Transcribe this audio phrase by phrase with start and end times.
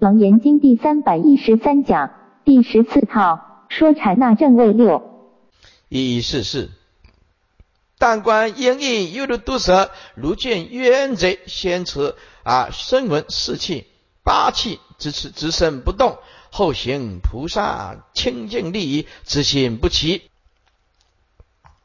[0.00, 2.14] 楞严经第三百一十三讲
[2.46, 5.28] 第十四套说禅那正位六
[5.90, 6.70] 一一四四，
[7.98, 13.88] 但观应意犹如毒蛇，如见冤贼先持啊，声闻四气
[14.24, 16.16] 八气支持直身不动，
[16.50, 20.22] 后行菩萨清净利益，之心不齐。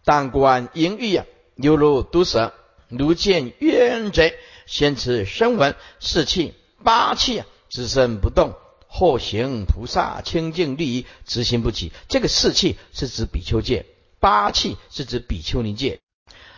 [0.05, 1.25] 但观应意啊，
[1.57, 2.53] 犹如毒蛇，
[2.87, 4.35] 如见冤贼
[4.65, 7.45] 先持声闻四气八气啊。
[7.75, 8.53] 自身不动，
[8.87, 11.91] 或行菩萨清净利益，执行不起。
[12.07, 13.85] 这个四气是指比丘戒，
[14.21, 15.99] 八气是指比丘尼戒。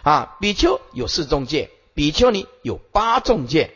[0.03, 3.71] 啊，比丘有四众戒，比丘尼有八众戒，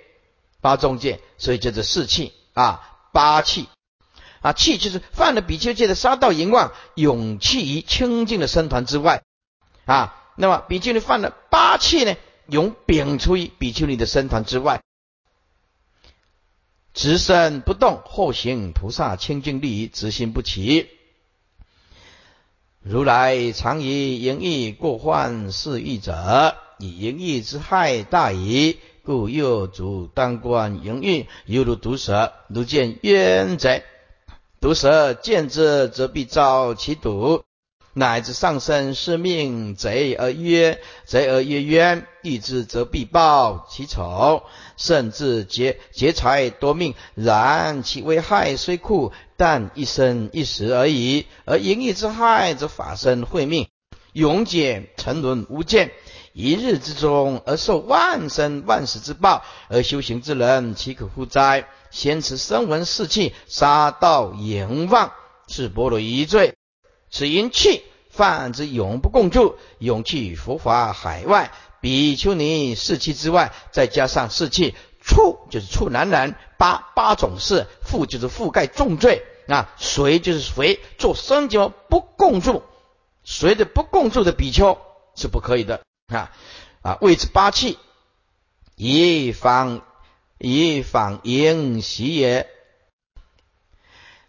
[0.61, 3.67] 八众戒，所以叫做四气啊，八气
[4.41, 9.23] 啊，气就是犯了比丘戒的杀盗淫妄，勇气于清净的僧团之外
[9.85, 10.15] 啊。
[10.35, 14.83] 那么比丘尼犯了八气呢，永摒出于比丘尼的僧团之外。
[16.93, 20.89] 直身不动，后行菩萨清净利益，直心不起。
[22.81, 33.83] 如来常以淫欲过患是欲者，以淫欲之害大矣，故又主当观淫欲，犹如毒蛇，如见冤贼。
[34.59, 37.43] 毒蛇见之，则必遭其毒。
[37.93, 44.43] 乃至上身是命贼而曰贼而曰冤，欲之则必报其仇，
[44.77, 46.95] 甚至劫劫财夺命。
[47.15, 51.25] 然其危害虽酷，但一生一时而已。
[51.45, 53.69] 而淫欲之害，则法身慧命，
[54.13, 55.91] 永劫沉沦无间，
[56.33, 59.43] 一日之中而受万生万死之报。
[59.67, 61.67] 而修行之人，岂可乎哉？
[61.89, 65.11] 先持声闻四气，杀盗淫妄，
[65.47, 66.55] 是波罗夷罪。
[67.09, 82.63] 此因气犯之永不共住，永去佛法海外，比丘尼四气之外，再加上四气处，就是处男男八八种事，覆就是覆盖重罪啊，随就是随做僧教不共住，
[83.23, 84.79] 随着不共住的比丘
[85.15, 86.31] 是不可以的啊
[86.81, 87.77] 啊，谓之八气，
[88.75, 89.81] 以防
[90.37, 92.47] 以防淫习也，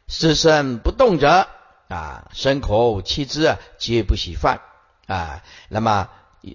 [0.08, 1.46] 是身不动者。
[1.88, 4.62] 啊，身口七之啊，皆不喜犯
[5.06, 5.42] 啊。
[5.68, 6.08] 那么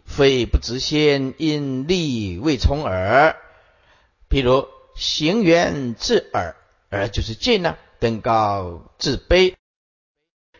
[0.05, 3.35] 非不知先，因力未从耳。
[4.29, 6.55] 譬如行缘至耳，
[6.91, 9.55] 耳就是近呢；登高至卑，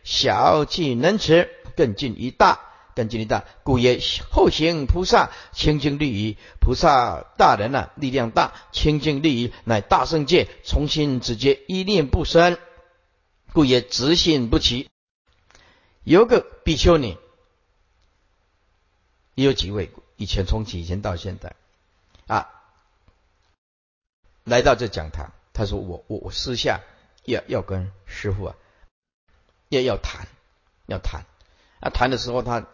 [0.02, 2.60] 小气能持，更近于大，
[2.94, 3.44] 更近于大。
[3.64, 4.00] 故曰
[4.30, 12.56] 后行菩萨清净利益，菩萨大人呢，力量大，清净利益乃大圣界，从心直接一念不生。
[13.52, 14.88] 故也直心不齐。
[16.04, 17.18] 有个比丘尼，
[19.38, 21.54] 也有几位以前从以前到现在
[22.26, 22.48] 啊，
[24.42, 26.80] 来到这讲堂，他说我我我私下
[27.22, 28.56] 要要跟师傅啊，
[29.68, 30.26] 要要谈
[30.86, 31.24] 要谈
[31.78, 32.66] 啊谈的时候，他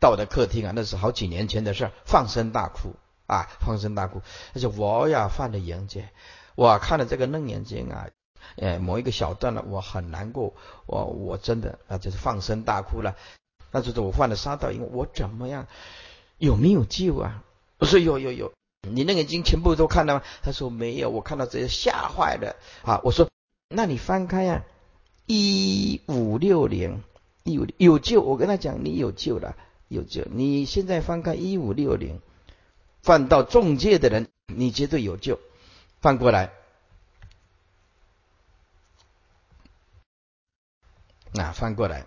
[0.00, 2.96] 到我的客厅啊，那是好几年前的事，放声大哭
[3.28, 4.20] 啊放声大哭，
[4.52, 6.10] 他说我呀犯了淫戒，
[6.56, 8.08] 我看了这个楞严经啊。
[8.56, 10.52] 呃，某一个小段了，我很难过，
[10.86, 13.14] 我我真的啊，就是放声大哭了。
[13.70, 15.66] 那就是我犯了杀盗，因为我怎么样，
[16.38, 17.44] 有没有救啊？
[17.78, 18.52] 我说有有有，
[18.88, 20.22] 你那个经全部都看了吗？
[20.42, 23.00] 他说没有，我看到直接吓坏了啊。
[23.04, 23.28] 我说
[23.68, 24.64] 那你翻开呀，
[25.26, 27.02] 一五六零，
[27.44, 28.22] 有有救。
[28.22, 29.56] 我跟他讲，你有救了，
[29.88, 30.24] 有救。
[30.30, 32.20] 你现在翻开一五六零，
[33.02, 35.38] 犯到中介的人，你绝对有救。
[36.00, 36.52] 翻过来。
[41.30, 42.06] 那翻过来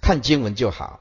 [0.00, 1.00] 看经文就好。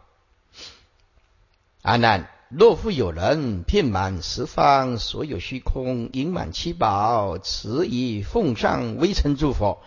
[1.83, 9.81] 阿难，若复有人遍满十方所有虚空，盈满七宝，持以奉上微尘诸佛，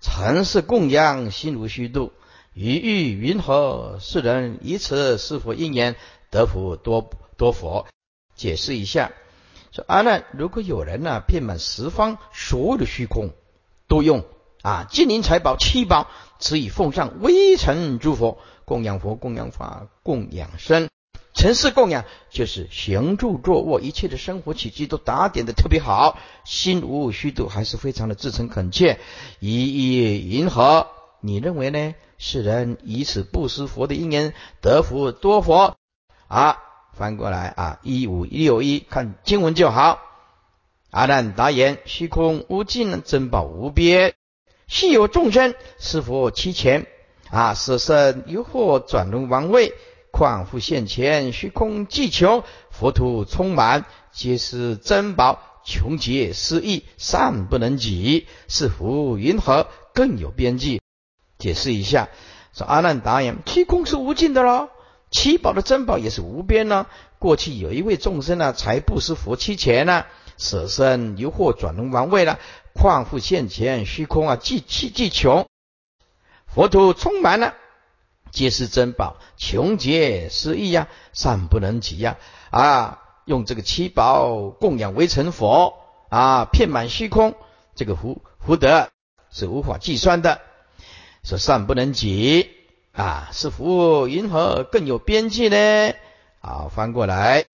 [0.00, 2.12] 尘世供养，心如虚度，
[2.54, 3.98] 于欲云何？
[4.00, 5.94] 世人以此是否应言
[6.30, 7.86] 得福多多佛？
[8.34, 9.12] 解释一下，
[9.70, 13.30] 说阿难，如果有人呢遍满十方所有的虚空，
[13.88, 14.24] 都用。
[14.62, 16.08] 啊，金银财宝七宝，
[16.38, 20.88] 此以奉上微尘诸佛，供养佛，供养法，供养身。
[21.32, 28.98] 城市供养就是行住坐卧一切的生活起居都打点的特别好，心无虚度，还是非常的至诚恳切，
[29.38, 30.88] 一一迎合。
[31.20, 31.94] 你认为呢？
[32.18, 35.76] 世人以此布施佛的因缘得福多佛
[36.28, 36.58] 啊？
[36.92, 40.00] 翻过来啊，一五一六一看经文就好。
[40.90, 44.14] 阿难答言：虚空无尽，珍宝无边。
[44.66, 46.86] 昔有众生，是佛其前
[47.30, 49.72] 啊，舍身犹或转轮王位，
[50.12, 60.80] 况复现前虚空寂穷，佛土充满，皆是珍宝，穷劫失意，善不能及，是福云何更有边际？
[61.38, 62.08] 解释一下，
[62.52, 64.68] 说阿难答言：七空是无尽的喽，
[65.10, 66.86] 七宝的珍宝也是无边呢。
[67.18, 70.04] 过去有一位众生呢，财布施佛七钱呢，
[70.36, 72.38] 舍身由惑转轮王位了，
[72.74, 75.46] 况复现前虚空啊，既气既穷，
[76.46, 77.54] 佛土充满了。
[78.30, 82.16] 皆是珍宝，穷劫失意呀，善不能及呀！
[82.50, 85.78] 啊，用这个七宝供养为成佛
[86.08, 87.34] 啊，遍满虚空，
[87.74, 88.88] 这个福福德
[89.30, 90.40] 是无法计算的。
[91.22, 92.50] 说善不能及
[92.92, 95.92] 啊，是福云何更有边际呢？
[96.40, 97.44] 好，翻过来，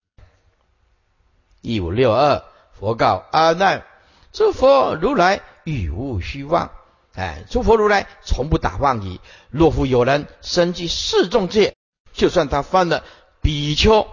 [1.63, 2.45] 一五六二，
[2.79, 3.85] 佛告阿难：
[4.33, 6.71] 诸佛如来语无虚妄。
[7.17, 9.19] 哎，诸佛如来从不打妄语。
[9.49, 11.75] 若复有人身居四众界，
[12.13, 13.05] 就算他犯了
[13.41, 14.07] 比丘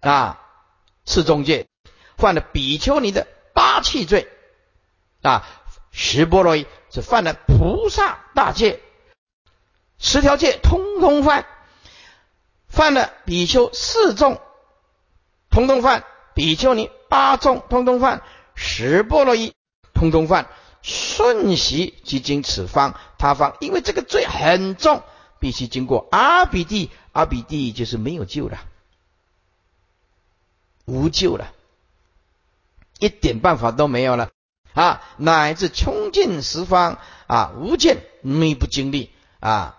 [0.00, 0.40] 啊，
[1.04, 1.66] 四众戒
[2.16, 4.28] 犯了比丘尼的八气罪
[5.22, 5.44] 啊，
[5.90, 8.80] 十波罗夷是犯了菩萨大戒，
[9.98, 11.46] 十条戒通通犯，
[12.68, 14.40] 犯了比丘四众，
[15.50, 16.02] 通通犯；
[16.32, 18.20] 比丘尼八众，通通犯；
[18.54, 19.52] 十波罗夷，
[19.94, 20.48] 通通犯。
[20.88, 25.02] 瞬息即经此方他方，因为这个罪很重，
[25.38, 28.58] 必须经过阿比地，阿比地就是没有救了，
[30.86, 31.52] 无救了，
[32.98, 34.30] 一点办法都没有了
[34.72, 35.02] 啊！
[35.18, 39.76] 乃至穷尽十方啊，无尽没不经历啊，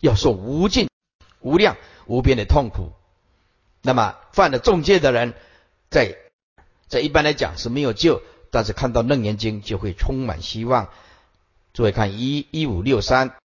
[0.00, 0.88] 要受无尽、
[1.38, 2.90] 无量、无边的痛苦。
[3.82, 5.34] 那么犯了重戒的人，
[5.90, 6.16] 在
[6.88, 8.20] 在一般来讲是没有救。
[8.56, 10.88] 但是看到《楞严经》就会充满希望。
[11.74, 13.36] 诸位看一一五六三，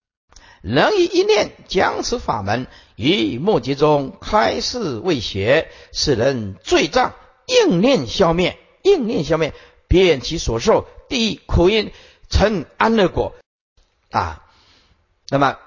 [0.62, 7.17] 能以一念将此法门于末劫中开示未学，使人罪障
[7.49, 9.53] 应念消灭，应念消灭，
[9.89, 11.91] 便其所受地狱苦因
[12.29, 13.35] 成安乐果
[14.12, 14.47] 啊。
[15.29, 15.59] 那么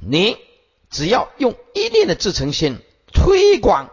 [0.00, 0.36] 你
[0.90, 2.80] 只要用一念的自诚心
[3.12, 3.88] 推广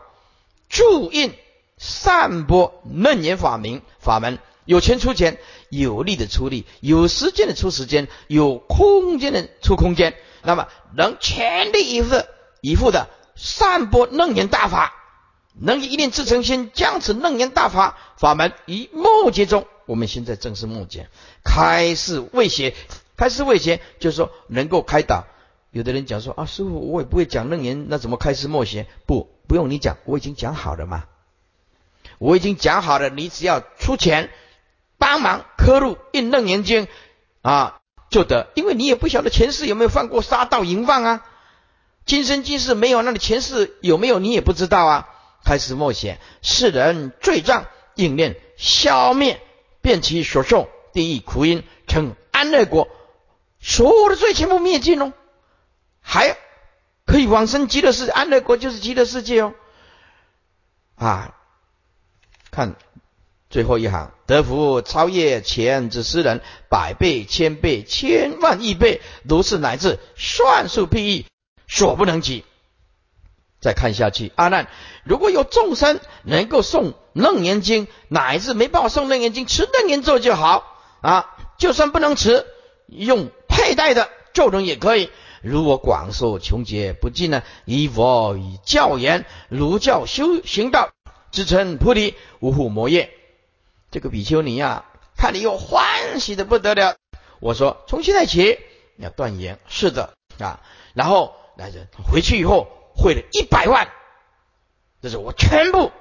[0.69, 1.35] 助印。
[1.79, 5.39] 散播楞严法名法门，有钱出钱，
[5.69, 10.13] 有力的出力，有时间的出时间，有空间的出空间。
[10.43, 12.21] 那么能全力以赴
[12.61, 14.93] 以赴的散播楞严大法，
[15.53, 21.09] 能以一念至诚心将此楞严大法法门于末劫中，我们现在正是末劫，
[21.43, 22.75] 开示未邪，
[23.17, 25.25] 开示未邪，就是说能够开导。
[25.71, 28.87] 有的人讲说啊，师傅我也不会讲楞严，那怎么开示末邪？
[29.05, 31.05] 不，不用你讲，我已经讲好了嘛。
[32.19, 34.29] 我已经讲好了，你只要出钱
[34.97, 36.85] 帮忙刻入《印楞严经》
[37.41, 37.79] 啊，
[38.11, 38.51] 就得。
[38.55, 41.25] 因为你也不晓得前世有没有犯过杀盗淫妄啊，
[42.05, 45.09] 今生今世没有，那你前世有没有你也不知道啊。
[45.45, 49.39] 开始默写，世人罪障应念消灭，
[49.79, 52.89] 变其所受地狱苦因，成安乐国，
[53.61, 55.13] 所有的罪全部灭尽哦，
[56.01, 56.35] 还
[57.05, 59.53] 可以往生极乐世界，安乐国就是极乐世界哦，
[60.95, 61.35] 啊。
[62.51, 62.75] 看
[63.49, 71.25] 最后一行，得福超越前之世人百倍、千倍、千万亿倍，如是乃至算数譬喻，
[71.67, 72.45] 所不能及。
[73.59, 74.67] 再看下去，阿难，
[75.03, 81.35] 如果有众生能够诵楞严经，乃至没办法诵楞严经，持楞严咒就好啊。
[81.57, 82.45] 就算不能持，
[82.87, 85.09] 用佩戴的咒能也可以。
[85.41, 90.91] 如我广受穷劫不尽呢，以佛以教言，如教修行道。
[91.31, 93.13] 支撑菩提无虎魔业，
[93.91, 96.95] 这个比丘尼呀，看你又欢喜的不得了。
[97.39, 98.59] 我说从现在起
[98.97, 100.61] 要断言，是的啊。
[100.93, 103.87] 然后来人回去以后汇了一百万，
[105.01, 105.91] 这是我全部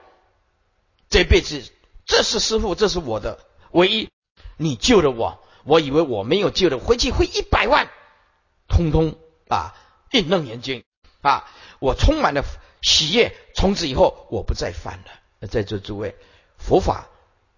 [1.09, 1.63] 这辈子，
[2.07, 3.39] 这是师傅，这是我的
[3.71, 4.09] 唯一。
[4.57, 7.89] 你救了我，我以为我没有救了，回去汇一百万，
[8.67, 9.17] 通通
[9.49, 9.77] 啊
[10.11, 10.83] 印楞严经
[11.21, 12.43] 啊，我充满了
[12.83, 13.37] 喜悦。
[13.55, 15.18] 从此以后我不再犯了。
[15.47, 16.17] 在座诸位，
[16.57, 17.09] 佛法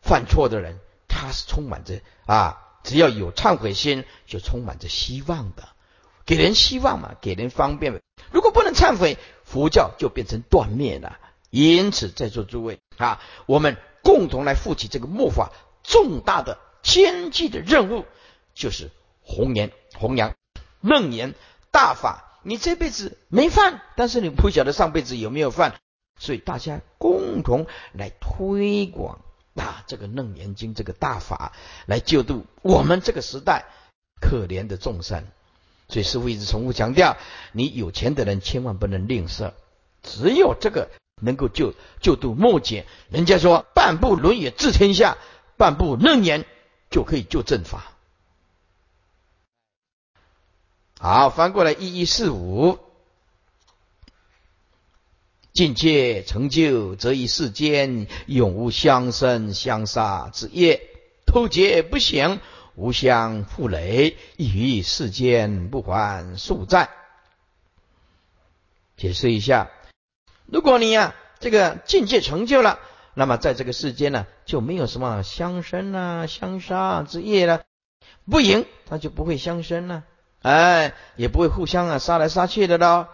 [0.03, 5.69] 犯错的人，他是充满着啊，只要有忏悔心，就充满着希望的，
[6.27, 8.01] 给人希望嘛，给人方便。
[8.31, 11.19] 如果不能忏悔，佛教就变成断灭了。
[11.51, 15.51] 因此，在座诸位啊，我们共同来负起这个末法
[15.83, 18.05] 重大的艰巨的任务，
[18.55, 18.91] 就是
[19.23, 20.35] 弘扬弘扬
[20.81, 21.35] 楞严
[21.73, 22.27] 大法。
[22.43, 25.80] 你这辈子没犯，但是你不晓得上辈子有没有犯。
[26.21, 29.19] 所以大家共同来推广
[29.57, 31.53] 啊，这个《楞严经》这个大法，
[31.87, 33.65] 来救度我们这个时代
[34.21, 35.25] 可怜的众生。
[35.89, 37.17] 所以师父一直重复强调：
[37.53, 39.55] 你有钱的人千万不能吝啬，
[40.03, 40.91] 只有这个
[41.23, 42.87] 能够救救度末劫。
[43.09, 45.17] 人家说半部《论语》治天下，
[45.57, 46.43] 半部《楞严》
[46.91, 47.93] 就可以救正法。
[50.99, 52.79] 好，翻过来一一四五，
[55.61, 60.81] 境界成就，则以世间永无相生相杀之业，
[61.27, 62.41] 偷劫不行，
[62.77, 66.89] 无相负累，亦于世间不还数债。
[68.97, 69.71] 解释一下，
[70.47, 72.79] 如果你呀这个境界成就了，
[73.13, 77.65] 那么在这个世间呢，就没有什么相生啊、相杀之业了，
[78.25, 80.05] 不赢他就不会相生了。
[80.41, 83.09] 哎，也不会互相啊杀来杀去的喽，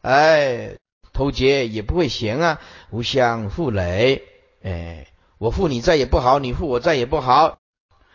[0.00, 0.76] 哎，
[1.18, 2.60] 偷劫也不会行啊，
[2.90, 4.22] 无相负累，
[4.62, 5.08] 哎，
[5.38, 7.58] 我负你债也不好，你负我债也不好，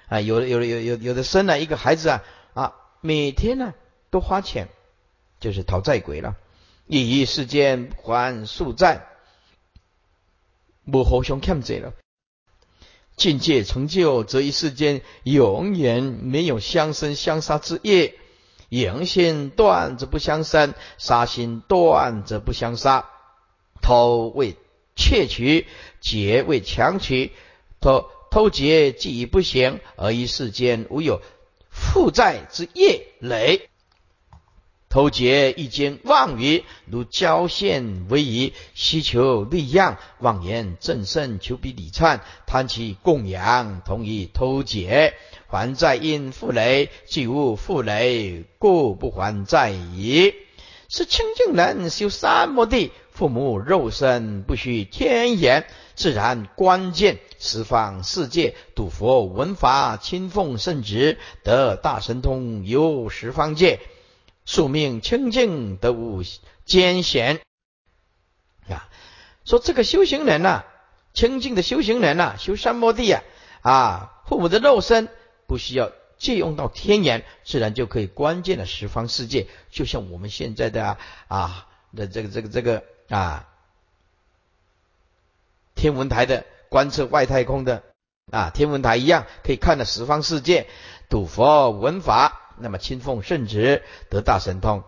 [0.07, 3.73] 啊，有的有的有有有的生了一个孩子啊啊，每天呢
[4.09, 4.69] 都花钱，
[5.41, 6.37] 就是讨债鬼了，
[6.87, 9.05] 一于世间还数债，
[10.89, 11.91] 不互相欠债了，
[13.17, 18.15] 境界成就，则一世间永远没有相生相杀之业。
[18.73, 23.07] 淫心断则不相生，杀心断则不相杀。
[23.83, 24.55] 偷为
[24.95, 25.67] 窃取，
[26.01, 27.31] 劫为强取。
[27.79, 31.21] 偷偷劫既已不行，而于世间无有
[31.69, 33.69] 负债之业累。
[34.93, 45.15] 偷劫一经妄语，如交线为宜，希求利样，妄言正胜，求比礼忏，贪其供养，同以偷劫。
[45.47, 50.35] 还债因负累，既无负累，故不还债矣。
[50.89, 63.79] 是清净人修三摩地，父母肉身不须天眼，自然关键十方世界，度佛闻法，亲奉圣旨，得大神通，游十方界，
[64.45, 66.23] 宿命清净，得无
[66.65, 67.41] 艰险。
[68.69, 68.89] 啊，
[69.45, 70.63] 说这个修行人呐，
[71.13, 73.21] 清净的修行人呐，修三摩地啊，
[73.61, 75.09] 啊，父母的肉身。
[75.45, 80.97] 不需要借用到天眼，自然就可以关键的十方世界，就像我们现在的
[81.27, 83.49] 啊的这个这个这个啊
[85.75, 87.83] 天文台的观测外太空的
[88.31, 90.67] 啊天文台一样，可以看到十方世界，
[91.09, 94.83] 睹佛闻法，那么亲奉圣旨得大神通，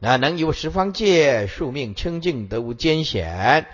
[0.00, 3.66] 啊能有十方界宿命清净得无艰险。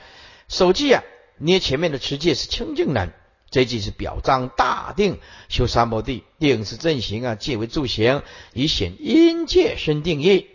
[0.49, 1.03] 手记啊，
[1.39, 3.13] 捏前面的持戒是清净人。
[3.49, 8.23] 这句是表彰大定修三摩地，定是正行啊，戒为助行，
[8.53, 10.49] 以显因界生定义。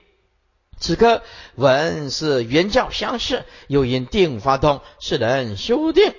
[0.77, 1.23] 此刻
[1.55, 6.13] 闻是原教相似，又因定发通，是人修定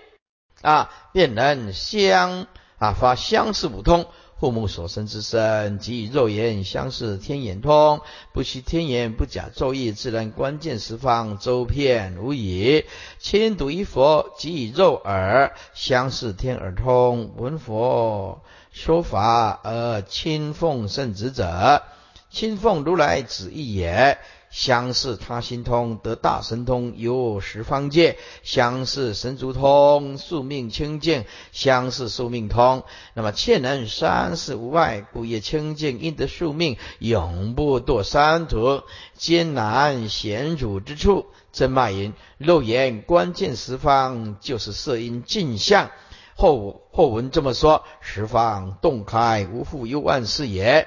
[0.62, 2.47] 啊，便能相
[2.79, 4.07] 啊发相似五通。
[4.43, 8.01] 父母所生之身，即以肉眼相视，天眼通，
[8.33, 12.85] 不须天眼，不假昼夜，自然关键十方周遍无疑。
[13.21, 21.85] 亲睹一佛，即以肉耳相视，天耳通，闻佛说法而亲奉圣旨者，
[22.29, 24.19] 亲奉如来旨意也。
[24.52, 38.82] 相似他心通得大神通，游十方界；相似神足通，宿命清净；相似宿命通，那么切能三世无碍，故业清净，应得宿命，永不堕三途。
[39.16, 45.90] 艰难险阻之处，真脉云：肉眼关键十方，就是色音镜像。
[46.37, 50.87] 后后文这么说：十方洞开，无复幽暗是也。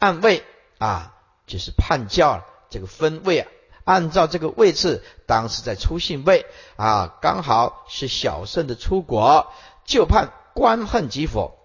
[0.00, 0.42] 暗位
[0.78, 1.14] 啊，
[1.46, 2.55] 就是判教了。
[2.70, 3.48] 这个分位啊，
[3.84, 6.46] 按照这个位置，当时在出信位
[6.76, 9.52] 啊，刚好是小圣的出国，
[9.84, 11.56] 就判观恨即佛。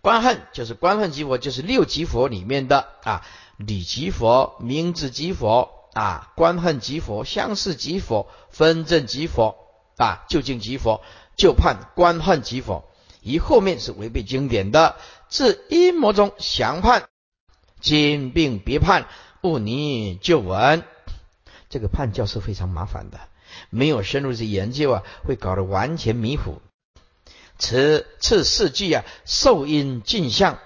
[0.00, 9.56] 观恨就是观恨即佛，就是六即佛里面的啊，理即佛、明智即佛啊，观恨即佛、相似即佛、分正即佛
[9.96, 11.02] 啊，究竟即佛，
[11.36, 12.84] 就判观恨即佛。
[13.20, 14.94] 以后面是违背经典的，
[15.28, 17.08] 自阴魔中详判，
[17.80, 19.08] 兼并别判。
[19.46, 20.82] 不你就闻，
[21.70, 23.20] 这个判教是非常麻烦的，
[23.70, 26.60] 没有深入去研究啊，会搞得完全迷糊。
[27.56, 30.58] 此次四句啊，受因尽相。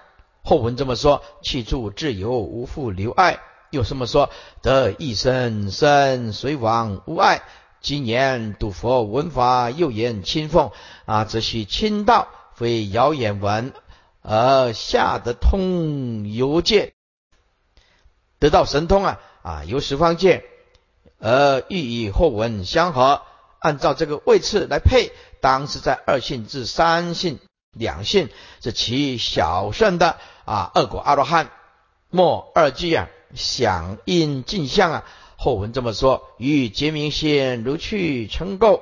[0.43, 3.41] 后文这么说：气住自由，无复留爱。
[3.69, 4.31] 又这么说：
[4.63, 7.43] 得一生生随往无碍。
[7.83, 10.71] 今言读佛闻法，又言亲奉
[11.05, 13.75] 啊，则须亲道，非谣言闻，
[14.23, 16.95] 而下得通游界。
[18.41, 20.45] 得到神通啊啊，由十方界
[21.19, 23.23] 而欲以后文相合，
[23.59, 27.39] 按照这个位次来配，当是在二性至三性
[27.73, 28.31] 两性
[28.63, 30.17] 是其小圣的
[30.47, 31.51] 啊二果阿罗汉。
[32.09, 35.05] 末二句啊，响应镜相啊，
[35.37, 38.81] 后文这么说：与结明线如去成垢，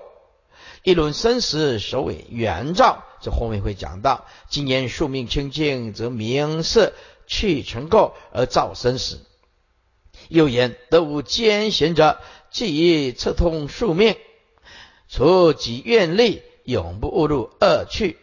[0.82, 3.02] 一轮生死，首尾圆照。
[3.20, 4.24] 这后面会讲到。
[4.48, 6.92] 今言宿命清净，则明色
[7.26, 9.20] 去成垢而造生死。
[10.28, 12.20] 又言得无艰险者，
[12.50, 14.16] 既以彻通宿命，
[15.08, 18.18] 除己愿力，永不误入恶趣。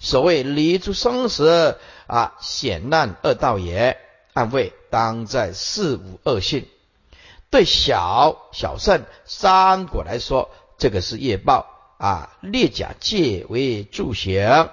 [0.00, 3.98] 所谓离诸生死啊，险难恶道也。
[4.32, 6.66] 暗谓当在四无恶性。
[7.50, 11.66] 对小小圣三果来说，这个是业报
[11.98, 12.34] 啊。
[12.40, 14.70] 列甲戒为助行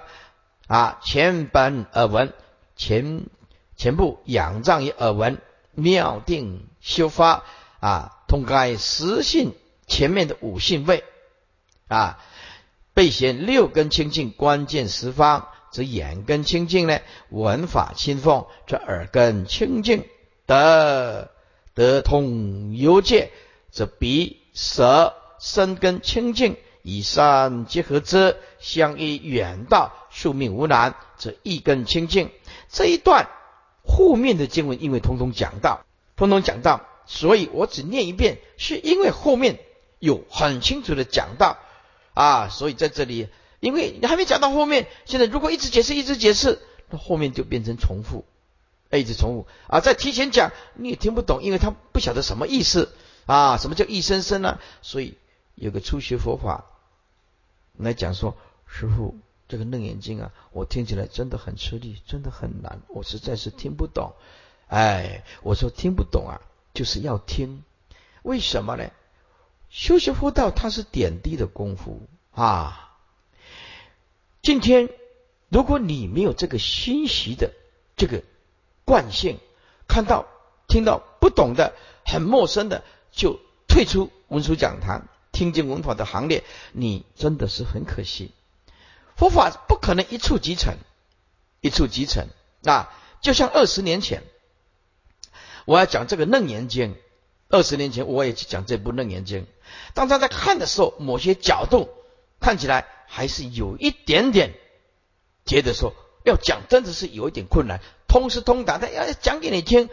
[0.66, 2.32] 啊，前本耳闻，
[2.74, 3.26] 前
[3.76, 5.36] 前部仰仗于耳闻，
[5.72, 7.44] 妙定修发
[7.80, 9.54] 啊，通该实性
[9.86, 11.04] 前面的五性位
[11.88, 12.18] 啊，
[12.94, 20.04] 备显六根清净关键十方，则眼根清净呢，闻法清凤，这耳根清净
[20.46, 21.30] 得。
[21.72, 23.30] 得通幽界，
[23.70, 32.32] 则鼻、舌、身根清净，以三结合之，相依远道，宿命无难，则一根清净。
[32.68, 33.30] 这一段
[33.86, 35.86] 后面的经文，因为通通讲到，
[36.20, 39.58] 通通讲到，所以我只念一遍，是因为后面
[39.98, 41.58] 有很清楚的讲到
[42.14, 43.28] 啊，所以在这里，
[43.60, 48.24] 因为你还没讲到后面，现在如果一直解释，一直解释，那后面就变成重复。
[48.92, 49.78] 一直重复啊！
[49.78, 52.92] 再提前讲你也听不懂，因为他不晓得什么意思
[53.24, 53.56] 啊？
[53.56, 54.58] 什么叫一声声呢？
[54.82, 55.16] 所以
[55.54, 56.64] 有个初学佛法
[57.76, 58.36] 来讲说，
[58.66, 64.14] 师傅这个楞严经啊，我听起来真的很吃力，真的很难，我实在是听不懂。
[64.70, 66.40] 哎，我说听不懂啊，
[66.72, 67.62] 就是要听。
[68.22, 68.90] 为什么呢？
[69.68, 72.96] 修习佛道它是点滴的功夫啊。
[74.42, 74.88] 今天
[75.48, 77.52] 如果你没有这个欣喜的
[77.96, 78.22] 这个。
[78.82, 79.38] 惯性，
[79.86, 80.26] 看到、
[80.66, 81.74] 听到不懂的、
[82.04, 88.32] 很陌生的，就退出文殊讲堂，听经文法的行列，你真的是很可惜。
[89.14, 90.74] 佛法不可能一触即成，
[91.60, 92.26] 一触即成
[92.64, 92.92] 啊！
[93.20, 94.24] 就像二十年前，
[95.70, 96.94] 我要讲这个《楞严经》，
[97.48, 99.42] 二十年前我也去讲这部《楞严经》，
[99.94, 101.88] 当他在看的时候，某些角度
[102.40, 104.52] 看起来还是有一点点
[105.46, 107.80] 觉得说要讲，真的是有一点困难。
[108.08, 109.88] 通是通达，但要讲给你听，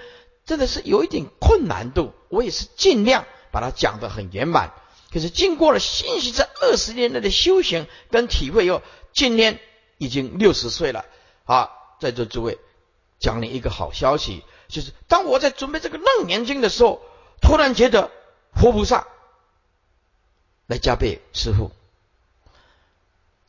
[0.47, 2.11] 真的是有一点困难度。
[2.29, 4.73] 我也是尽量把它讲得很圆满。
[5.13, 8.81] 可是经过了信息这二十年来的修行跟体会，后，
[9.13, 9.59] 今年
[9.99, 11.05] 已经六十岁了。
[11.43, 12.57] 啊，在座诸位，
[13.19, 17.01] 讲你一个好消息，就是当我在准备这个楞严经的时候，
[17.41, 18.11] 突然觉得
[18.53, 19.07] 活菩萨
[20.65, 21.71] 来加倍师傅。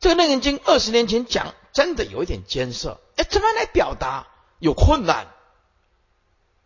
[0.01, 4.29] 这个楞严经二十年前讲，真的有一点艰涩，哎，怎么来表达？
[4.61, 5.29] 有困难，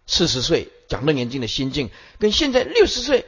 [0.07, 3.27] 四十岁讲楞严经的心境，跟现在六十岁，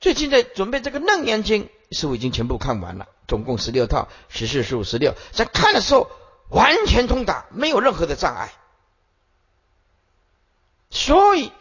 [0.00, 6.10] 最近在准备这个楞严经，师傅已经全部看完了，总共十六套，十四、十五、十六，在看的时候
[6.50, 8.52] 完全通达，没有任何的障碍，
[10.96, 11.52] 所以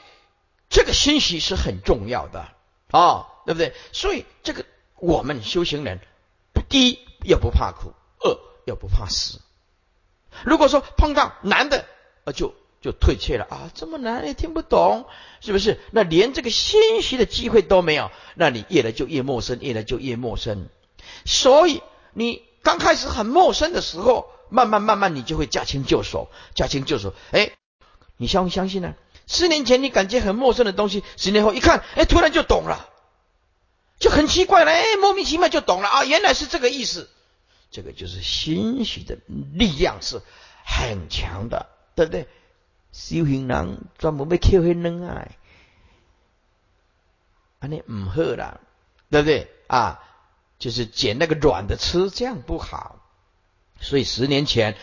[0.70, 2.48] 这个欣喜是很重要的
[2.90, 3.74] 啊，对不对？
[3.92, 6.00] 所以这个我们修行人，
[6.70, 9.42] 第一要不怕苦，二要不怕死。
[10.46, 11.86] 如果说碰到难的，
[12.24, 13.70] 啊，就就退却了啊！
[13.74, 15.06] 这么难也听不懂，
[15.42, 15.82] 是不是？
[15.92, 20.70] 那连这个欣喜的机会都没有，那你越来就越陌生，越来就越陌生。
[21.26, 27.14] 所以你刚开始很陌生的时候，慢慢慢慢你就会驾轻就熟，驾轻就熟。
[27.32, 27.52] 哎，
[28.16, 28.96] 你相不相信呢？
[29.28, 32.90] 十年前你感觉很陌生的东西，十年后一看，哎，突然就懂了，
[34.00, 36.06] 就很奇怪了，哎，莫名其妙就懂了啊！
[36.06, 37.10] 原来是这个意思。
[37.72, 39.18] 这个就是欣喜的
[39.54, 40.22] 力量是
[40.66, 41.70] 很强的。
[41.96, 42.28] 对不对？
[42.92, 45.28] 修行人专门要捡迄软啊，
[47.60, 48.60] 安尼唔好啦，
[49.10, 50.04] 对不对啊？
[50.60, 53.00] 就是捡那个软的吃，这样不好。
[53.80, 54.76] 所以十年前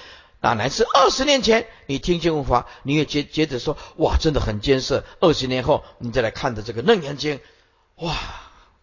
[0.43, 5.05] 啊，乃至二十年前，你听经文法，你也觉觉得说哇，真的很艰涩。
[5.21, 7.41] 二十年后，你再来看的这个楞严经，
[7.97, 8.15] 哇，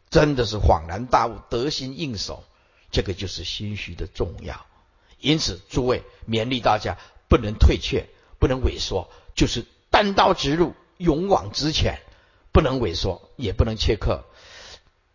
[0.10, 2.44] 真的是恍然大悟，得心应手。
[2.90, 4.66] 这个就是心虚的重要。
[5.20, 8.08] 因此，诸位勉励大家不能退却。
[8.40, 12.00] 不能萎缩，就是单刀直入，勇往直前，
[12.54, 14.24] 不能萎缩，也不能切克。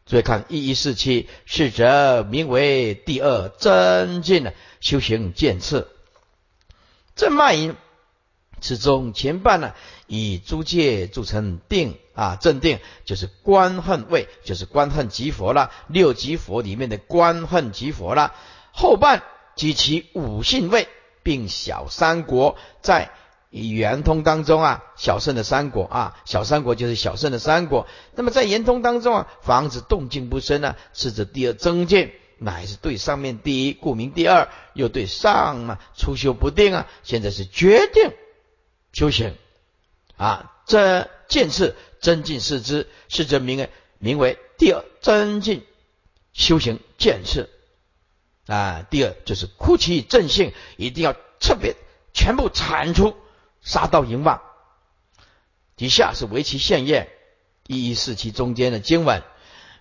[0.05, 4.53] 所以看一一四七，是则名为第二增进的
[4.83, 5.89] 修行渐次。
[7.17, 7.77] 正脉因
[8.61, 9.73] 此中前半呢，
[10.07, 18.35] 以诸界铸成定啊，正定就是观恨位，就是观恨即佛了，六即佛里面的观恨即佛了。
[18.73, 19.23] 后半
[19.57, 20.89] 及其五性位。
[21.25, 23.11] 并小三国在
[23.49, 27.87] 圆通当中啊，小圣的三国啊，小三国就是小圣的三国。
[28.15, 31.87] 那么在圆通当中啊，防止动静不生呢，是指第二增
[32.45, 38.13] 乃是对上面第一，故名第二，又对上嘛，初修不定啊，现在是决定
[38.93, 39.35] 修行
[40.17, 45.67] 啊，这见次增进四之，是则名为名为第二增进
[46.33, 47.49] 修行见次
[48.47, 48.87] 啊。
[48.91, 51.75] 第二就是哭其正性，一定要特别
[52.13, 53.17] 全部铲除。
[53.63, 54.43] 杀道淫妄，
[55.75, 57.09] 底下是围棋现业，
[57.67, 59.23] 一一四其中间的经文，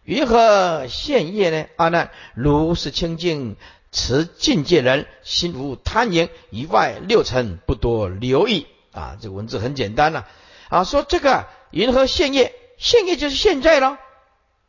[0.03, 1.67] 云何现业呢？
[1.77, 3.55] 阿难，如是清净
[3.91, 9.17] 持境界人，心无贪淫，以外六尘不多留意啊。
[9.21, 10.27] 这个文字很简单了
[10.69, 12.53] 啊，说这个云何现业？
[12.77, 13.97] 现业就是现在咯，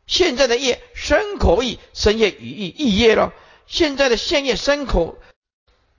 [0.07, 3.33] 现在的业身口意，身业语意意业咯。
[3.67, 5.17] 现在的现业身口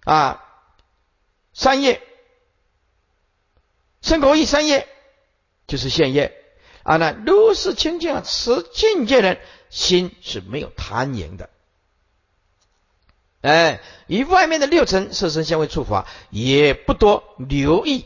[0.05, 0.42] 啊，
[1.53, 2.01] 三业。
[4.01, 4.88] 身口意三业
[5.66, 6.33] 就是现业
[6.87, 6.99] 啊！
[6.99, 9.38] 那如是清净啊，持境界人
[9.70, 11.51] 心是没有贪淫的。
[13.40, 18.05] 哎，以外面的六尘色身香味触法也不多留意，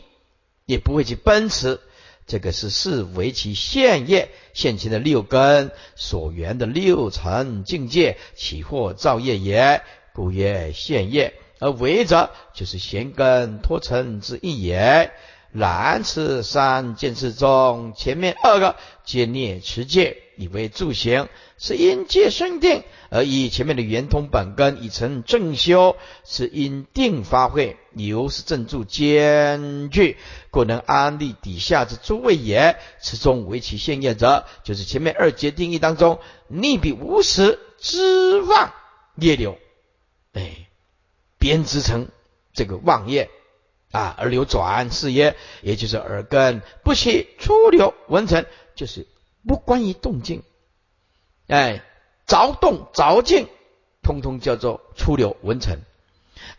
[0.65, 1.79] 也不会去奔驰。
[2.25, 11.35] 这个是视为其现业现前的六根所缘的六尘境界起惑造业也，故曰现业。
[11.59, 15.11] 而为者就是闲根脱尘之意也。
[15.53, 30.15] 然此三件事中，前面二个皆念持戒，以为助行，是因戒生定，而以前面的圆通本根已成正修，是因定发挥，由是正助兼具，
[30.51, 32.77] 故能安立底下之诸位也。
[33.01, 38.71] 此中为其现业者，就是前面二节定义当中，逆彼无时之妄
[39.15, 39.59] 业流，
[40.31, 40.69] 哎，
[41.37, 42.07] 编织成
[42.53, 43.29] 这个妄业。
[43.91, 49.05] 啊，而流转是也，也就是耳根不息出流文成，就是
[49.45, 50.43] 不关于动静，
[51.47, 51.83] 哎，
[52.25, 53.47] 着动着静，
[54.01, 55.79] 通通叫做出流文成，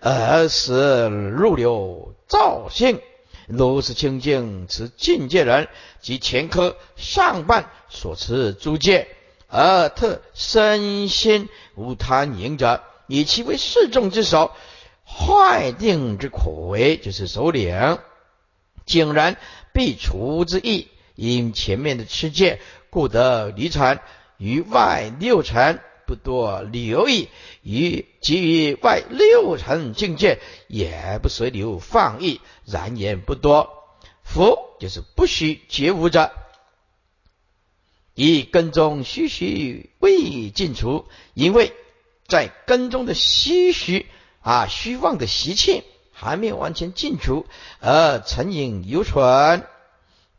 [0.01, 3.01] 而是入流造性，
[3.47, 5.69] 如是清净持境界人
[6.01, 9.09] 及前科上半所持诸戒，
[9.49, 14.51] 而特身心无贪淫者，以其为示众之首。
[15.15, 17.99] 坏定之可为，就是首领，
[18.87, 19.37] 竟然
[19.75, 20.89] 必除之意。
[21.15, 24.01] 因前面的持戒，故得离尘
[24.39, 27.29] 于外六尘不多留意，
[27.63, 33.69] 于及于外六尘境界也不随流放逸，然言不多。
[34.25, 36.33] 夫就是不须觉悟者，
[38.15, 41.73] 以根中虚虚未尽除，因为
[42.27, 44.07] 在根中的虚虚。
[44.43, 47.47] 啊，虚妄的习气还没有完全尽除，
[47.81, 49.65] 而尘影犹存。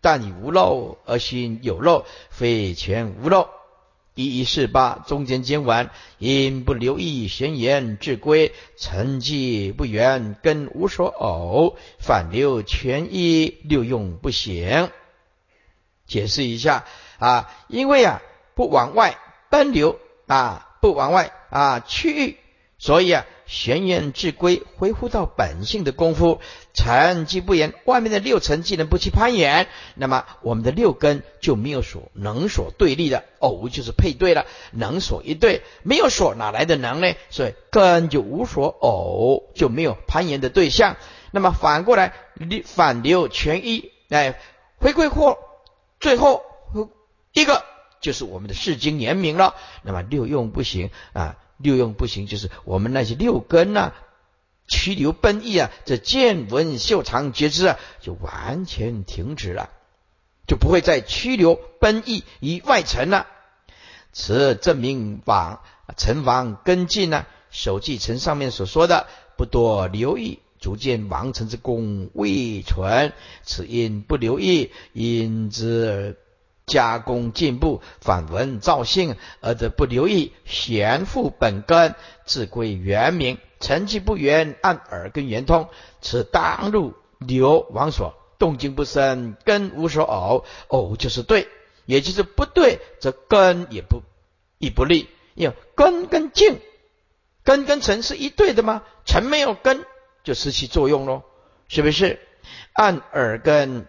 [0.01, 3.47] 但以无漏而心有漏，非全无漏。
[4.15, 14.91] 一一四八中间经文，因不留意玄言至归，沉寂不圆，根无所偶，反流全一，六用不行。
[16.05, 16.83] 解释一下
[17.19, 18.21] 啊，因为啊
[18.55, 19.17] 不往外
[19.49, 22.37] 奔流啊，不往外啊去，
[22.77, 23.25] 所以啊。
[23.53, 26.41] 玄元至归，恢复到本性的功夫，
[26.73, 27.75] 沉寂不言。
[27.85, 34.47] 外面的六尘既然不去攀岩，那么我们的六根就没有所能所对立的偶，就是配对了。
[34.71, 37.13] 能所一对，没有所哪来的能呢？
[37.29, 40.97] 所以根就无所偶，就没有攀岩的对象。
[41.29, 42.13] 那么反过来，
[42.65, 44.39] 反流全一，哎，
[44.77, 45.37] 回归或
[45.99, 46.41] 最后
[47.33, 47.63] 一个
[48.01, 49.53] 就是我们的世经严明了。
[49.83, 51.37] 那么六用不行啊。
[51.63, 53.93] 六用不行，就是我们那些六根呐，
[54.67, 59.71] 驱流奔逸啊，这见闻嗅尝觉知啊，就完全停止了，
[60.45, 63.25] 就不会再驱流奔逸于外尘了。
[64.11, 65.61] 此证明往
[65.97, 76.22] 尘王根进呢，手记尘上面所说的不多留意，逐渐王城之功未存，此因不留意，因之而。
[76.73, 81.93] 加工进步，反闻造性，而得不留意，贤复本根，
[82.25, 83.37] 自归原名。
[83.59, 85.69] 成绩不圆，按耳根圆通，
[86.01, 91.47] 此当入流往所，动静不生，根无所偶，偶就是对，
[91.85, 94.01] 也就是不对，则根也不
[94.57, 95.07] 亦不利。
[95.35, 96.59] 因为根跟静，
[97.43, 98.81] 根跟尘是一对的吗？
[99.05, 99.85] 尘没有根，
[100.23, 101.21] 就失去作用喽，
[101.67, 102.19] 是不是？
[102.73, 103.87] 按耳根。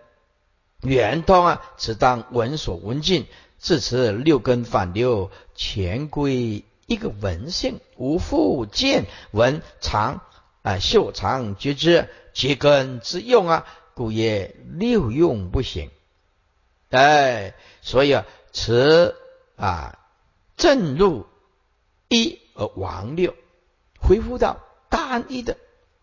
[0.85, 3.27] 圆通啊，此当闻所闻尽，
[3.59, 10.21] 自此六根反流，全归一个闻性，无复见闻尝
[10.63, 15.91] 啊，嗅尝觉知，结根之用啊，故曰六用不行。
[16.91, 19.17] 哎，所以啊，此
[19.57, 19.99] 啊
[20.57, 21.27] 正入
[22.09, 23.35] 一而亡六，
[23.99, 25.57] 恢复到单一的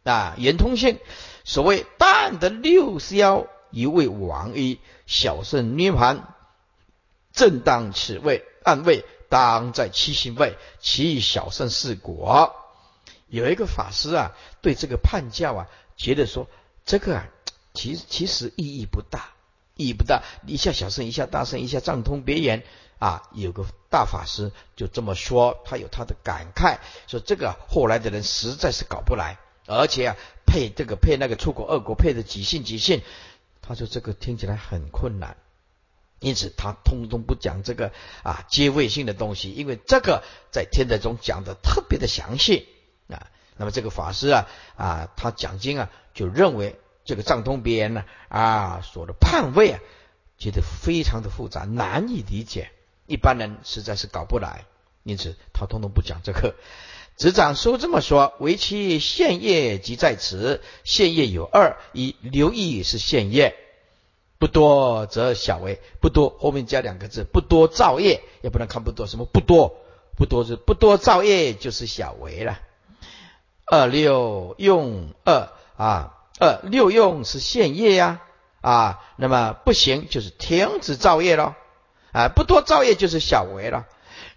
[0.04, 0.98] 啊圆通性。
[1.44, 6.36] 所谓淡的六消，一位王一，小圣涅盘，
[7.34, 12.56] 正当此位，暗位当在七星位，其小圣四果。
[13.28, 14.32] 有一个法师啊，
[14.62, 16.48] 对这个判教啊，觉得说
[16.86, 17.28] 这个啊，
[17.74, 19.32] 其其实意义不大，
[19.78, 22.64] 意义不大，一下小圣，一下大圣，一下藏通别言
[23.00, 23.24] 啊。
[23.34, 33.02] 有个大法师就这么说，他有他的感慨，说这个后来的人实在是搞不来，而且啊，配这个配那个出国二国配的几信几信，
[33.72, 35.38] 他说这个听起来很困难，
[36.20, 42.68] 因此他通通不讲这个啊阶位性的东西，因为这个在天台中讲的特别的详细。
[43.08, 49.80] 啊，那么这个法师啊啊，他讲经啊，就认为这个藏通别言呢啊，所的判位啊，
[50.38, 52.72] 觉得非常的复杂，难以理解，
[53.06, 54.66] 一般人实在是搞不来，
[55.04, 56.56] 因此他通通不讲这个。
[57.18, 63.56] 执掌书这么说：为其现业即在此，现业有二：一留意是现业，
[64.40, 69.78] 不多则小为不多，后面加两个字，不多造业也不能看不多，什么不多
[70.18, 72.60] 不多是不多造业就是小为了。
[73.66, 78.22] 二六用二啊，二六用是现业呀
[78.62, 81.56] 啊，那么不行就是停止造业了
[82.12, 83.86] 啊，不多造业就是小为了，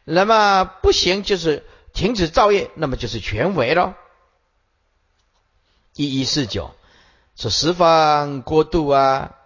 [0.04, 3.94] 那么不行就是停止造业，那么就是全为咯。
[5.94, 6.72] 一一四九
[7.36, 9.36] 说十方国度啊，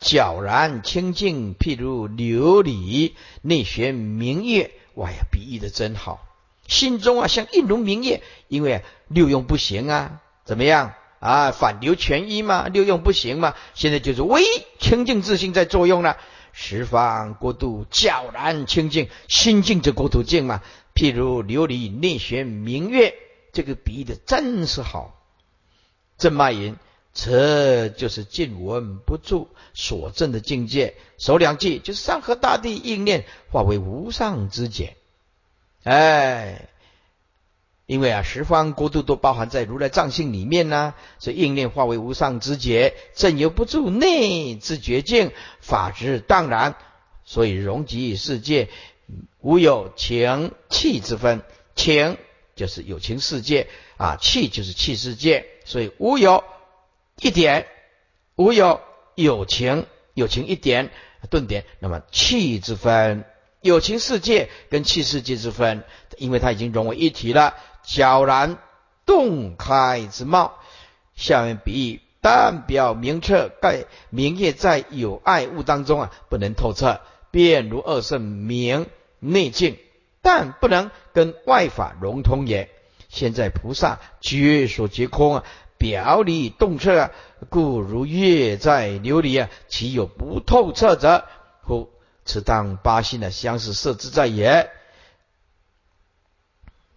[0.00, 6.26] 皎然清净，譬如琉璃内玄明月，哇呀，比喻的真好。
[6.66, 11.52] 心中啊，像一轮明月，因为六用不行啊，怎么样啊？
[11.52, 13.54] 反流全一嘛，六用不行嘛。
[13.74, 14.42] 现在就是唯
[14.80, 16.18] 清净自性在作用了。
[16.60, 20.60] 十方国度皎然清净，心净则国土净嘛。
[20.92, 23.14] 譬如琉璃内玄明月，
[23.52, 25.14] 这个比喻的真是好。
[26.18, 26.74] 正脉云：
[27.14, 30.96] 这就是静闻不住所证的境界。
[31.16, 34.96] 首两句就是山河大地应念化为无上之解。
[35.84, 36.68] 哎，
[37.88, 46.76] 因为啊，十方国度都包含在如来藏性里面呢，所以应念化为无上之觉，正由不住内之绝境，法之当然，
[47.24, 48.68] 所以容极世界
[49.40, 51.40] 无有情气之分，
[51.74, 52.18] 情
[52.54, 56.44] 就是有情世界啊，气就是气世界，所以无有
[57.22, 57.66] 一点，
[58.36, 58.82] 无有
[59.14, 60.90] 有情有情一点
[61.30, 63.24] 顿点，那么气之分。
[63.60, 65.82] 有情世界跟气世界之分，
[66.16, 67.54] 因为它已经融为一体了。
[67.88, 68.58] 皎然
[69.06, 70.52] 洞开之貌，
[71.16, 78.86] 下面比喻但表明彻，盖明月在有爱物当中啊，不能透彻，便如二圣明
[79.18, 79.78] 内境，
[80.20, 82.68] 但不能跟外法融通也。
[83.08, 85.44] 现在菩萨觉所觉空啊，
[85.78, 87.10] 表里洞彻啊，
[87.48, 91.24] 故如月在琉璃啊，岂有不透彻者？
[91.62, 91.88] 乎？
[92.26, 94.70] 此当八心的相似设之在也。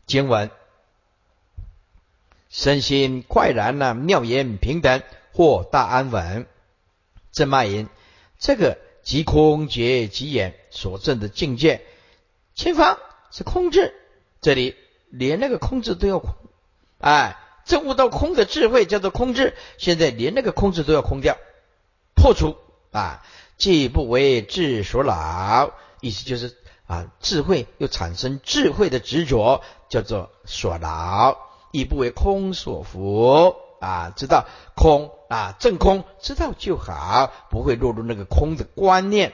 [0.06, 0.52] 经文：
[2.52, 6.46] 身心快然呢，妙言平等，获大安稳。
[7.32, 7.88] 正脉言：
[8.38, 11.82] 这个即空觉即眼所证的境界。
[12.54, 13.00] 前方
[13.32, 13.94] 是空智，
[14.42, 14.76] 这里
[15.10, 16.36] 连那个空智都要空，
[17.00, 19.56] 哎，证悟到空的智慧叫做空智。
[19.78, 21.38] 现在连那个空智都要空掉，
[22.14, 22.58] 破除
[22.92, 23.26] 啊。
[23.58, 31.38] 既不为智所恼，意思就是啊，智慧又产生智慧的执着，叫做所恼；
[31.72, 39.34] 亦不为空所服啊，知道空啊，正空知道就好，不会落入那个空的观念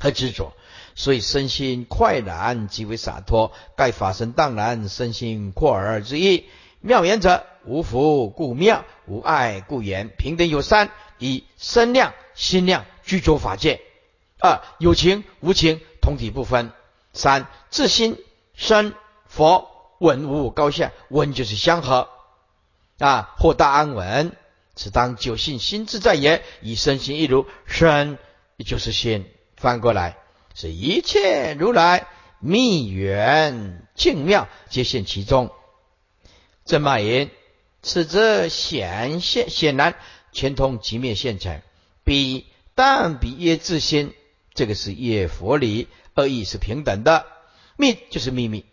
[0.00, 0.52] 和执着。
[0.94, 3.52] 所以身心快然，即为洒脱。
[3.76, 6.46] 盖法身当然，身心阔而之意。
[6.80, 10.10] 妙言者，无福故妙，无爱故言。
[10.18, 12.84] 平等有三：一身量、心量。
[13.04, 13.80] 居着法界，
[14.38, 16.70] 二有情无情同体不分，
[17.12, 18.16] 三自心
[18.54, 18.94] 生
[19.26, 19.71] 佛
[20.02, 22.08] 稳无高下，稳就是相合
[22.98, 24.32] 啊，获大安稳，
[24.74, 26.42] 此当久信心自在也。
[26.60, 28.18] 以身心一如，身
[28.66, 30.18] 就是心，翻过来
[30.54, 32.06] 是一切如来
[32.40, 35.50] 密缘净妙，皆现其中。
[36.64, 37.30] 正脉言：
[37.80, 39.94] 此则显现显然
[40.32, 41.62] 全通即灭现成，
[42.04, 42.46] 彼。
[42.74, 44.14] 但比耶自心，
[44.54, 47.26] 这个是耶佛理，二义是平等的。
[47.76, 48.64] 密就是秘密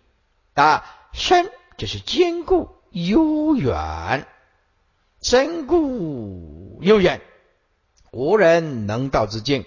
[0.54, 4.28] 啊，深就是坚固悠远，
[5.20, 7.22] 坚固悠远
[8.12, 9.66] 无人能道之境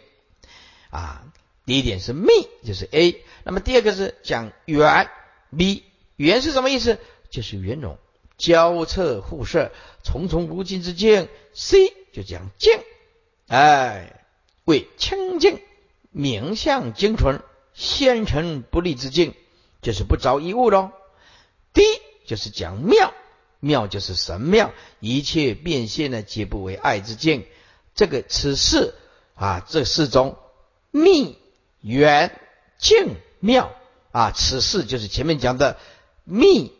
[0.90, 1.24] 啊。
[1.64, 2.28] 第一点是密，
[2.64, 3.22] 就是 A。
[3.44, 5.09] 那么第二个是讲圆
[5.57, 5.85] ，B。
[6.16, 6.98] 圆是什么意思？
[7.31, 7.98] 就是圆融、
[8.37, 9.70] 交错互射、
[10.05, 11.28] 重重无尽之境。
[11.52, 12.72] C 就讲静，
[13.46, 14.24] 哎，
[14.64, 15.61] 为清净、
[16.11, 17.42] 名相精纯、
[17.74, 19.35] 纤尘不立之境，
[19.81, 20.90] 就是不着一物喽。
[21.72, 23.12] 第一就是讲妙，
[23.61, 27.44] 妙就是神妙，一切变现呢，皆不为爱之境。
[27.94, 28.94] 这个此事
[29.35, 30.37] 啊，这四种
[30.90, 31.37] 密。
[31.85, 32.38] 圆
[32.78, 33.72] 净妙
[34.12, 35.78] 啊，此事就是前面讲的
[36.22, 36.70] 密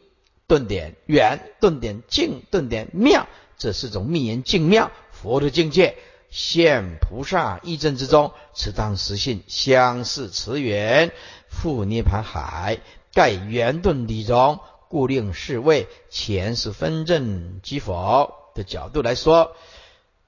[0.46, 3.26] 顿点、圆顿点、净顿点、妙，
[3.59, 5.96] 这四种密言净妙佛的境界，
[6.31, 11.11] 现菩萨一真之中，此当实性相似慈缘
[11.48, 12.78] 复涅盘海，
[13.12, 14.61] 盖圆顿理中，
[14.92, 19.57] 故令是谓前世分正即否的角度来说，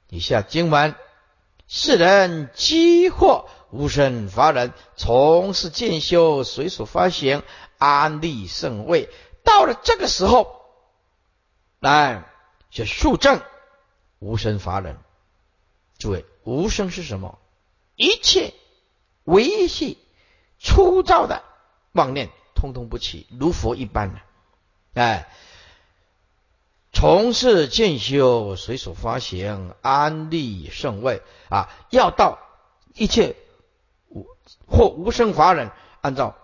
[0.09, 0.95] 以下经文
[1.69, 3.45] 世人积惑。
[3.71, 7.43] 无生法人从事渐修，随所发行
[7.77, 9.11] 安利圣位。
[9.43, 10.63] 到了这个时候，
[11.81, 12.25] 来
[12.71, 13.43] 就树正
[14.21, 14.97] 无生法人。
[15.99, 17.39] 诸位，无生是什么？
[17.97, 18.55] 一切
[19.25, 19.99] 维系
[20.59, 21.43] 粗糙的
[21.93, 24.23] 妄念，通通不起，如佛一般。
[24.95, 25.29] 哎，
[26.93, 32.39] 从事进修，随所发行安利圣位啊，要到
[32.95, 33.37] 一切
[34.09, 34.27] 无。
[34.67, 36.37] 或无生法忍，按照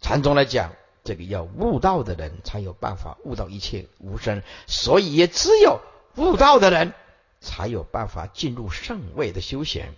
[0.00, 5.80] 禅宗来讲，这个要悟道的人才有办法悟到一切无生，所以也只有
[6.16, 6.92] 悟道的人
[7.40, 9.94] 才有办法进入圣位的修行。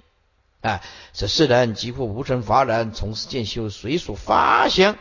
[0.60, 0.80] 啊，
[1.12, 4.96] 这世人即乎无生法忍，从事渐修，随所发行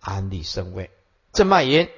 [0.00, 0.90] 安立圣位。
[1.32, 1.90] 正脉言：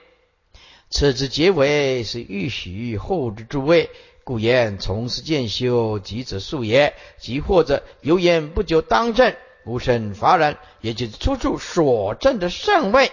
[0.91, 3.91] 此之结尾是欲许后之诸位，
[4.25, 9.35] 故言从事渐修，即者数也；即或者有言不久当证。
[9.65, 13.13] 无生法人，也就是出处所证的圣位。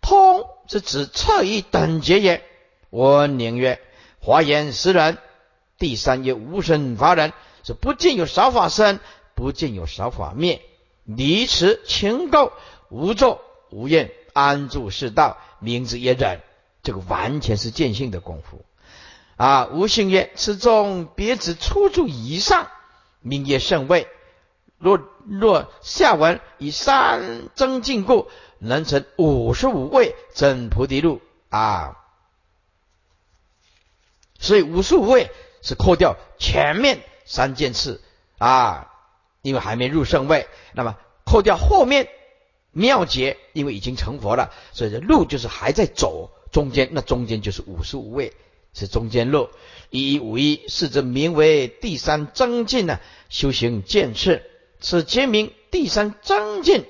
[0.00, 2.42] 通是指侧一等节也。
[2.90, 3.80] 我宁曰：
[4.20, 5.18] 华严实人。
[5.78, 7.32] 第三页无生法人，
[7.64, 9.00] 是不见有少法生，
[9.34, 10.62] 不见有少法灭。
[11.04, 12.52] 离持情垢，
[12.88, 16.40] 无作无怨，安住世道，名字也忍。
[16.82, 18.64] 这个完全是见性的功夫
[19.36, 19.66] 啊！
[19.72, 22.68] 无性曰：此中别指出处以上，
[23.20, 24.08] 名曰圣位。
[24.78, 31.98] 若若下文以三增进故，能成五十五位真菩提路啊！
[34.40, 35.30] 所以五十五位
[35.62, 38.00] 是扣掉前面三件事
[38.38, 38.90] 啊，
[39.42, 40.48] 因为还没入圣位。
[40.72, 42.08] 那么扣掉后面
[42.72, 48.34] 妙劫，因为已经成佛了，所以这路就是还在走中间，那中间就是五十五位
[48.74, 49.48] 是中间路。
[49.90, 54.42] 一一五一是指名为第三增进呢，修行见次。
[54.80, 56.84] 此皆名第三增进，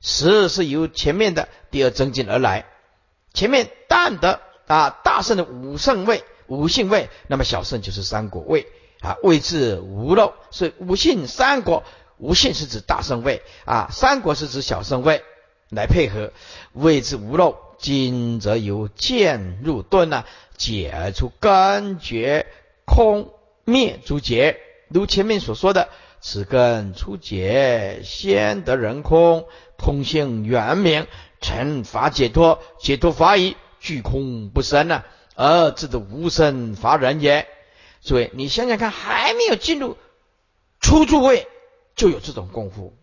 [0.00, 2.66] 实是由前面的第二增进而来。
[3.32, 8.66] 前面淡得啊，大圣的五圣位、五性位，那么小圣就是三果位
[9.00, 11.82] 啊，位置无漏，所以五性三果，
[12.18, 15.22] 无性是指大圣位啊，三果是指小圣位
[15.70, 16.32] 来配合，
[16.74, 17.56] 位置无漏。
[17.80, 20.24] 今则由剑入顿呢，
[20.56, 22.46] 解而出根觉
[22.84, 23.32] 空
[23.64, 25.88] 灭诸结，如前面所说的。
[26.22, 29.46] 此根初解，先得人空，
[29.78, 31.06] 空性圆明，
[31.40, 35.02] 成法解脱，解脱法已，具空不生呢，
[35.34, 37.48] 而至得无生法忍也。
[38.02, 39.96] 所以你想想看，还没有进入
[40.78, 41.48] 初住位，
[41.96, 42.94] 就有这种功夫。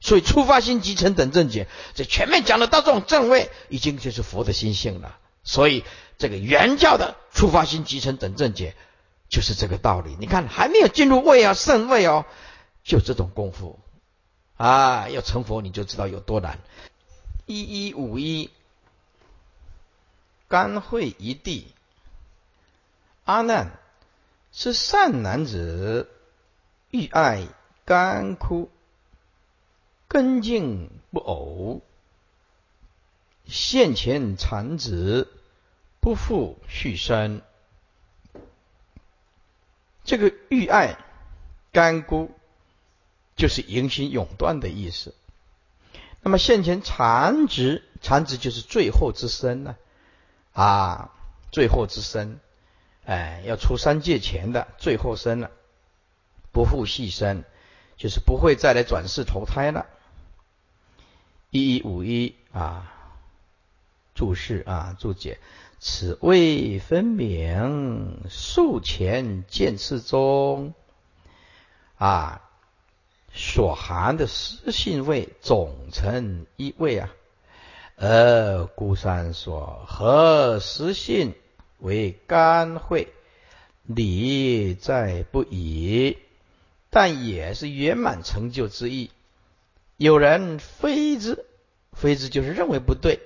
[0.00, 5.18] 所以初发心集成等正解，这全面讲的到这种正位，已经就是佛的心性了。
[5.44, 5.84] 所以
[6.18, 8.74] 这个原教的初发心集成等正解。
[9.28, 12.26] 就是这个道理，你看还没有进入位啊，圣位哦，
[12.84, 13.80] 就这种功夫
[14.56, 16.60] 啊，要成佛你就知道有多难。
[17.44, 18.50] 一一五一，
[20.46, 21.74] 甘会一地，
[23.24, 23.80] 阿难
[24.52, 26.08] 是善男子，
[26.92, 27.48] 欲爱
[27.84, 28.70] 干枯，
[30.16, 31.82] 根茎不偶，
[33.46, 35.30] 现前产子，
[36.00, 37.42] 不复续生。
[40.06, 40.96] 这个欲爱
[41.70, 42.30] 干枯，
[43.36, 45.12] 就是迎新永断的意思。
[46.22, 49.76] 那么现前残值，残值就是最后之身呢？
[50.54, 51.12] 啊，
[51.52, 52.40] 最后之身，
[53.04, 55.50] 哎，要出三界前的最后身了，
[56.52, 57.44] 不复细生，
[57.98, 59.84] 就是不会再来转世投胎了。
[61.50, 62.92] 一一五一啊，
[64.14, 65.38] 注释啊，注解。
[65.78, 70.74] 此谓分明，数前见次中
[71.96, 72.42] 啊，
[73.32, 77.12] 所含的实性味总成一味啊。
[77.96, 81.34] 而孤山说合实性
[81.78, 83.08] 为干会，
[83.84, 86.18] 理在不已，
[86.90, 89.10] 但也是圆满成就之意。
[89.96, 91.44] 有人非之，
[91.92, 93.20] 非之就是认为不对。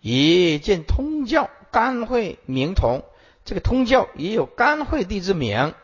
[0.00, 3.04] 以见通教干会名同，
[3.44, 5.74] 这个通教也有干会地之名，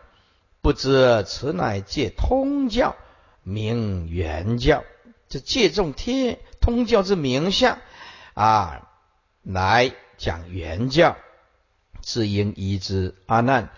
[0.61, 2.97] 不知此乃借通教
[3.43, 4.85] 名原教，
[5.29, 7.79] 这借重天通教之名相
[8.35, 8.89] 啊，
[9.43, 11.17] 来讲原教，
[12.01, 13.15] 自应依之。
[13.27, 13.71] 阿难，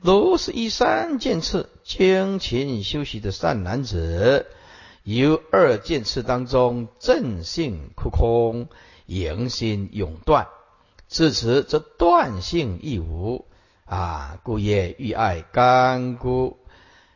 [0.00, 4.46] 如是一三见次精勤修习的善男子，
[5.16, 8.68] 由二见次当中正性枯空。
[9.06, 10.48] 迎心永断，
[11.08, 13.46] 至此则断性亦无
[13.86, 14.38] 啊！
[14.42, 16.58] 故业欲爱干枯，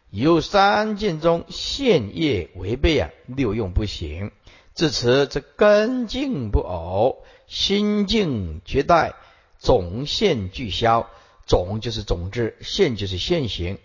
[0.09, 4.31] 由三见中现业违背啊，六用不行。
[4.75, 9.13] 至此则根净不偶，心境绝代，
[9.59, 11.11] 总现俱消。
[11.45, 13.77] 总就是种子，现就是现行。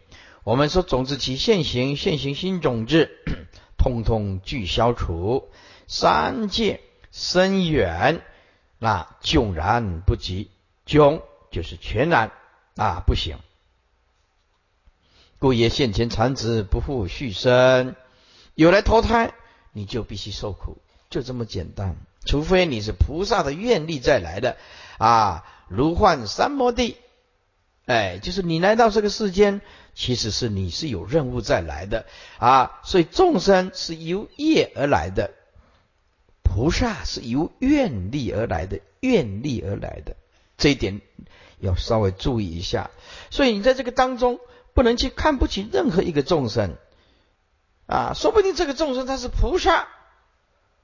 [0.45, 3.10] 我们说种子起现行，现行新种子，
[3.78, 5.49] 通通俱消除。
[5.88, 6.82] 三界。
[7.09, 8.21] 深远，
[8.78, 10.51] 那迥然不及。
[10.86, 12.32] 迥就是全然
[12.75, 13.38] 啊，不行。
[15.39, 17.95] 故业现前残子不复续生，
[18.53, 19.34] 有来投胎，
[19.71, 20.78] 你就必须受苦，
[21.09, 21.95] 就这么简单。
[22.23, 24.57] 除非你是菩萨的愿力再来的
[24.99, 26.97] 啊，如幻三摩地，
[27.88, 29.61] 哎，就是你来到这个世间，
[29.97, 32.05] 其实是你是有任务在来的
[32.37, 32.79] 啊。
[32.83, 35.31] 所以众生是由业而来的。
[36.43, 40.15] 菩萨是由愿力而来的，愿力而来的，
[40.57, 41.01] 这一点
[41.59, 42.89] 要稍微注意一下。
[43.29, 44.39] 所以你在这个当中
[44.73, 46.75] 不能去看不起任何一个众生
[47.85, 49.87] 啊，说不定这个众生他是菩萨，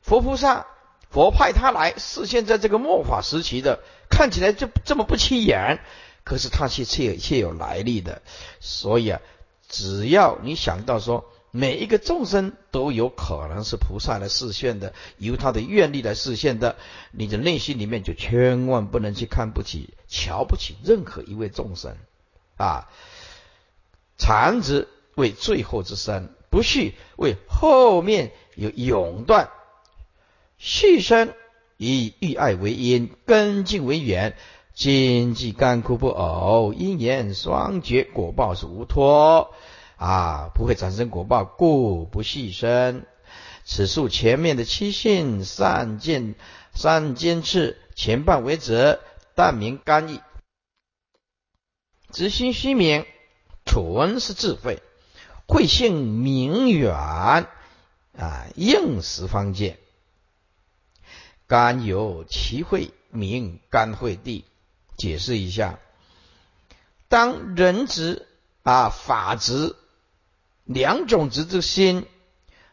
[0.01, 0.67] 佛菩萨，
[1.09, 3.79] 佛派他来示现在这个末法时期的，
[4.11, 5.79] 看起来就这么不起眼，
[6.23, 8.21] 可是他却却却有来历的。
[8.59, 9.21] 所以啊，
[9.69, 11.29] 只要你想到说。
[11.55, 16.77] 每一个众生都有可能是菩萨来示现的，由他的愿力来示现的。
[17.11, 21.95] 你的内心里面就千万不能去看不起、瞧不起任何一位众生
[22.57, 22.89] 啊！
[24.17, 29.51] 残子为最后之身，不续为后面有永断。
[30.57, 31.35] 续生
[31.77, 34.35] 以欲爱为因，根茎为缘，
[34.73, 39.53] 经济干枯不偶，因缘双绝，果报是无脱。
[39.97, 43.05] 啊，不会产生果报，故不细生。
[43.63, 46.35] 此数前面的七性善见
[46.73, 48.99] 善尖刺前半为则，
[49.35, 50.19] 但名干意。
[52.11, 53.05] 直心虚名，
[53.65, 54.81] 纯是智慧，
[55.47, 57.47] 慧性明远啊，
[58.55, 59.77] 应时方见。
[61.47, 64.43] 干有其慧，名干慧地。
[64.97, 65.79] 解释一下，
[67.07, 68.27] 当人执
[68.63, 69.75] 啊法执。
[70.65, 72.07] 两种执之心，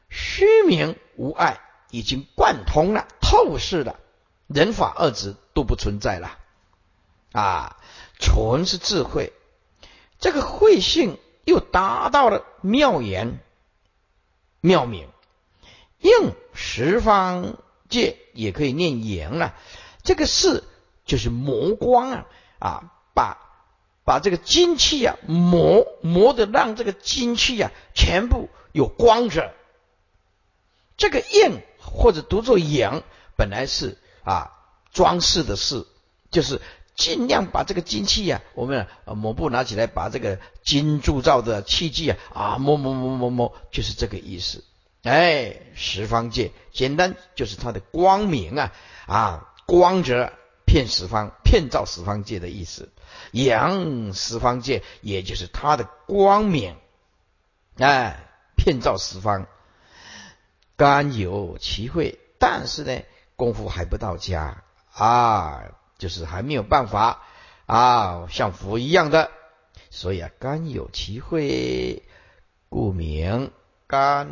[0.09, 1.61] 虚名无碍，
[1.91, 3.99] 已经贯通了、透视了，
[4.47, 6.39] 人法二执都不存在了。
[7.33, 7.77] 啊，
[8.21, 9.33] 纯是智慧，
[10.21, 13.41] 这个慧性又达到了妙言、
[14.61, 15.09] 妙明，
[15.99, 17.57] 应十方
[17.89, 19.57] 界也可以念言了。
[20.05, 20.63] 这个是
[21.11, 22.27] 就是磨光啊
[22.61, 23.37] 啊，把。
[24.03, 29.53] 把这个精气啊磨磨的，让这个精气啊全部有光泽。
[30.97, 33.05] 这个印或者读作影，
[33.37, 34.53] 本来是啊
[34.93, 35.87] 装饰的事，
[36.33, 36.61] 就是
[36.97, 44.65] 尽量把这个精气啊，我们抹布拿起来，把这个金铸造的器具啊啊磨磨磨磨磨，就是这个意思。
[45.05, 48.73] 哎，十方界简单就是它的光明啊
[49.07, 50.33] 啊光泽
[50.71, 52.93] 遍十方，遍照十方界的意思。
[53.33, 56.77] 阳十方界，也就是它的光明，
[57.77, 58.21] 哎，
[58.55, 59.49] 遍照十方。
[60.77, 63.03] 甘有其慧，但是呢，
[63.35, 64.63] 功夫还不到家
[64.93, 65.65] 啊，
[65.99, 67.25] 就是还没有办法
[67.67, 69.33] 啊，像佛一样的。
[69.91, 72.05] 所以啊，甘有其慧，
[72.69, 73.51] 故名
[73.91, 74.29] 甘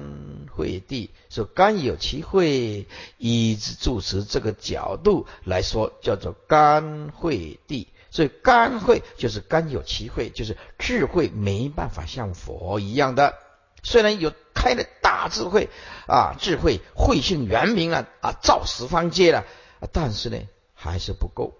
[0.54, 1.10] 慧地。
[1.28, 2.86] 说甘有其慧，
[3.16, 7.88] 以主持这个角度来说，叫做甘慧地。
[8.10, 13.34] 所以干慧就是干有其慧，就是智慧没办法像佛一样的，
[13.82, 15.68] 虽然有开了大智慧
[16.06, 19.44] 啊，智慧慧性圆明了啊，照十方界了，
[19.92, 20.38] 但是呢
[20.72, 21.54] 还是不够。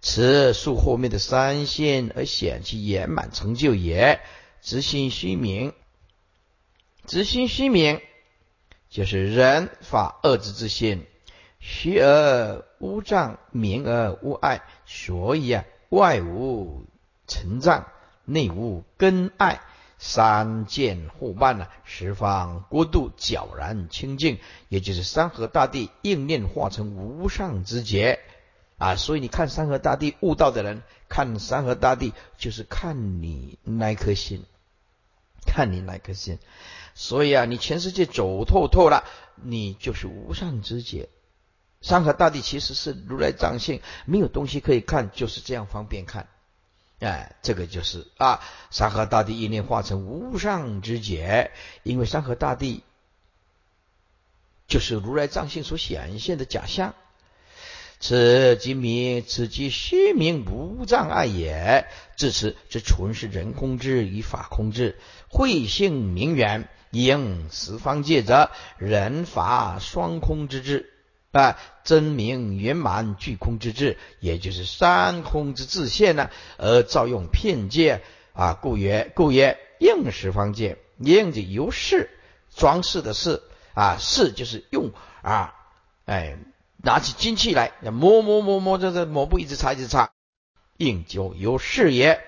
[0.00, 4.20] 此树后面的三线而显其圆满成就也，
[4.62, 5.74] 直心虚名
[7.06, 8.00] 知心虚名，
[8.88, 11.04] 就是人法二字之心，
[11.58, 16.84] 虚而无障，明而无碍，所以啊，外无
[17.26, 17.88] 尘障，
[18.24, 19.60] 内无根爱，
[19.98, 24.38] 三界互伴呢，十方国度皎然清净，
[24.68, 28.20] 也就是山河大地应念化成无上之劫
[28.78, 28.96] 啊！
[28.96, 34.44] 所以你看山河大地悟道的人，看山河大地就是看你那颗心，
[35.46, 36.38] 看你那颗心。
[36.94, 39.04] 所以啊，你全世界走透透了，
[39.36, 41.08] 你就是无上之解。
[41.80, 46.28] 山河大地其实是如来藏性，没有东西可以看，就是这样方便看。
[47.00, 48.40] 哎，这个就是啊，
[48.70, 51.50] 山河大地一念化成无上之解，
[51.82, 52.84] 因为山河大地
[54.68, 56.94] 就是如来藏性所显现的假象。
[57.98, 61.86] 此即名，此即虚名无障碍也。
[62.16, 66.68] 至此，这纯是人空之与法空之，慧性明远。
[66.92, 70.92] 应十方界者，人法双空之智
[71.32, 76.28] 啊，真名圆满具空之智，也就是三空之自现呢，
[76.58, 78.02] 而造用片界
[78.34, 82.10] 啊，故曰故曰应十方界，应的由是
[82.54, 85.54] 装饰的是啊，是就是用啊，
[86.04, 86.36] 哎，
[86.76, 90.10] 拿起金器来，摸摸摸摸，这这抹布一直擦一直擦，
[90.76, 92.20] 应就由是也。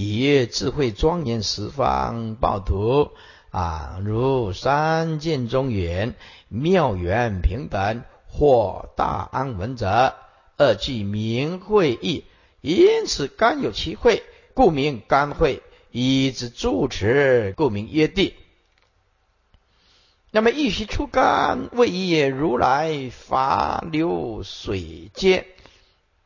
[0.00, 3.10] 以智慧庄严十方报土
[3.50, 6.14] 啊，如三界中远
[6.46, 10.14] 妙缘平等或大安稳者，
[10.56, 12.22] 二即名会意，
[12.60, 14.22] 因此甘有其会，
[14.54, 18.36] 故名甘会；以之住持，故名约地。
[20.30, 25.44] 那么一息出甘，谓也如来法流水间。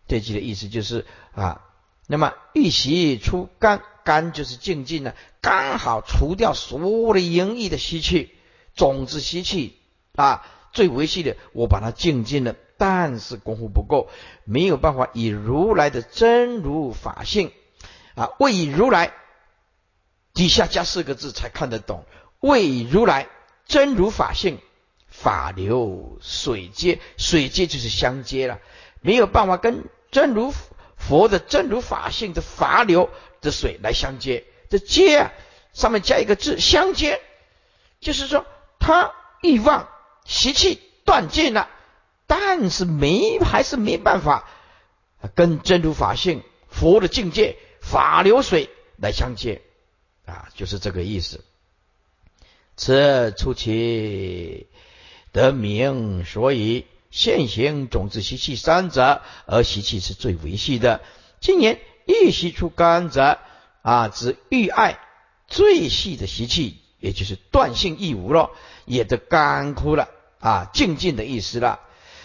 [0.09, 1.68] 这句的意思就是啊。
[2.07, 8.34] 那么一息出肝，肝就是静静的，刚好除掉所有的淫逸的习气，
[8.74, 9.78] 种子习气
[10.16, 14.09] 啊，最维系的，我把它静静了，但是功夫不够，
[14.44, 17.53] 没有办法以如来的真如法性
[18.14, 19.14] 啊，为如来
[20.34, 22.05] 底下加四个字才看得懂，
[22.40, 23.28] 为如来
[23.64, 24.59] 真如法性，
[25.07, 28.59] 法流水接，水接就是相接了，
[29.00, 30.53] 没有办法跟真如。
[31.09, 35.32] 佛的真如法性的法流的水来相接，这接啊
[35.72, 37.20] 上面加一个字相接，
[38.00, 38.46] 就是说
[38.78, 39.88] 他欲望
[40.24, 41.68] 习气断尽了，
[42.28, 44.48] 但是没还是没办法
[45.34, 49.61] 跟真如法性佛的境界法流水来相接
[50.24, 51.42] 啊，就是这个意思。
[52.76, 54.68] 此出其
[55.32, 56.86] 得名，所以。
[57.13, 61.03] 现行种子习气三者，而习气是最维系的。
[61.41, 63.39] 今年欲习出甘者，
[63.83, 64.99] 啊，指欲爱
[65.47, 68.51] 最细的习气，也就是断性亦无了，
[68.87, 70.09] 也得干枯了
[70.41, 71.81] 啊，静静的意思了。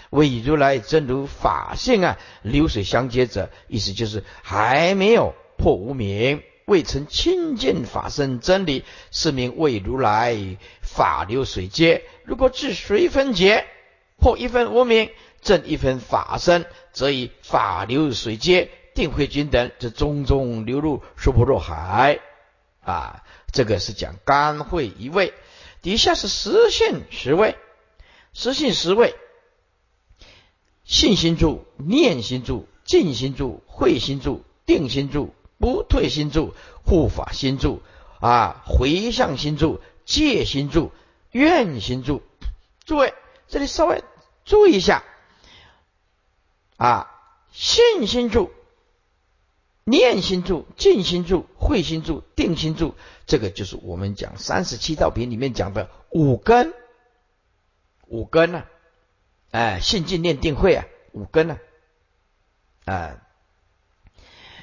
[0.10, 10.38] 为如来真如法性啊，流水相接者，意思就是还没有破无明，未曾亲近法身真理，是名为如来
[10.82, 12.04] 法流水接。
[12.24, 13.66] 如果至随分解。
[14.20, 15.12] 破一分无名，
[15.42, 22.20] 正一分法身，则以法流水接，定慧君等，这中中流入娑婆若海
[22.82, 23.24] 啊！
[23.54, 25.34] 这个是讲干慧一位，
[25.82, 27.56] 底下是实性十位，
[28.34, 29.16] 实性十位，
[30.84, 36.54] 信心住、念心住、静心住、慧心住、定心住、不退心住、
[36.84, 37.82] 护法心住
[38.20, 40.92] 啊、回向心住、戒心住、
[41.32, 42.22] 愿心住，
[42.86, 43.14] 诸位。
[43.48, 44.04] 这里稍微
[44.46, 45.04] 注意一下。
[46.78, 47.10] 啊，
[47.52, 48.52] 信心住、
[49.84, 52.94] 念心住、静心住、慧心住、定心住，
[53.26, 56.72] 这个就是我们讲三十七道品里面讲的五根，
[58.06, 58.66] 五根呢，
[59.50, 61.58] 哎，信、静、念、定、慧啊，五根呢，
[62.86, 63.20] 啊，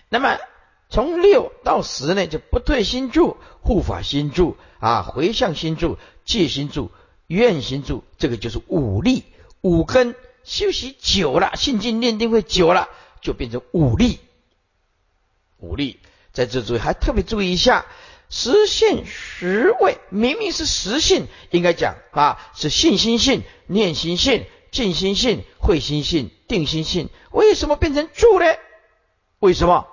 [0.09, 0.39] 那么
[0.89, 6.93] 从六到十呢，就不退心住、护法心住啊、回向心住、戒心住。
[7.35, 9.25] 愿行住，这个就是五力
[9.61, 10.15] 五根
[10.45, 12.89] 修习久了，信静念定会久了，
[13.21, 14.21] 就变成五力。
[15.59, 15.99] 五力
[16.33, 17.87] 在这注意，还特别注意一下，
[18.31, 28.47] 实性实位，明明是实性，应该讲啊，是信心性、念心性、静心性、慧心性、定心性，为什么变成住呢？
[29.41, 29.87] 为什么？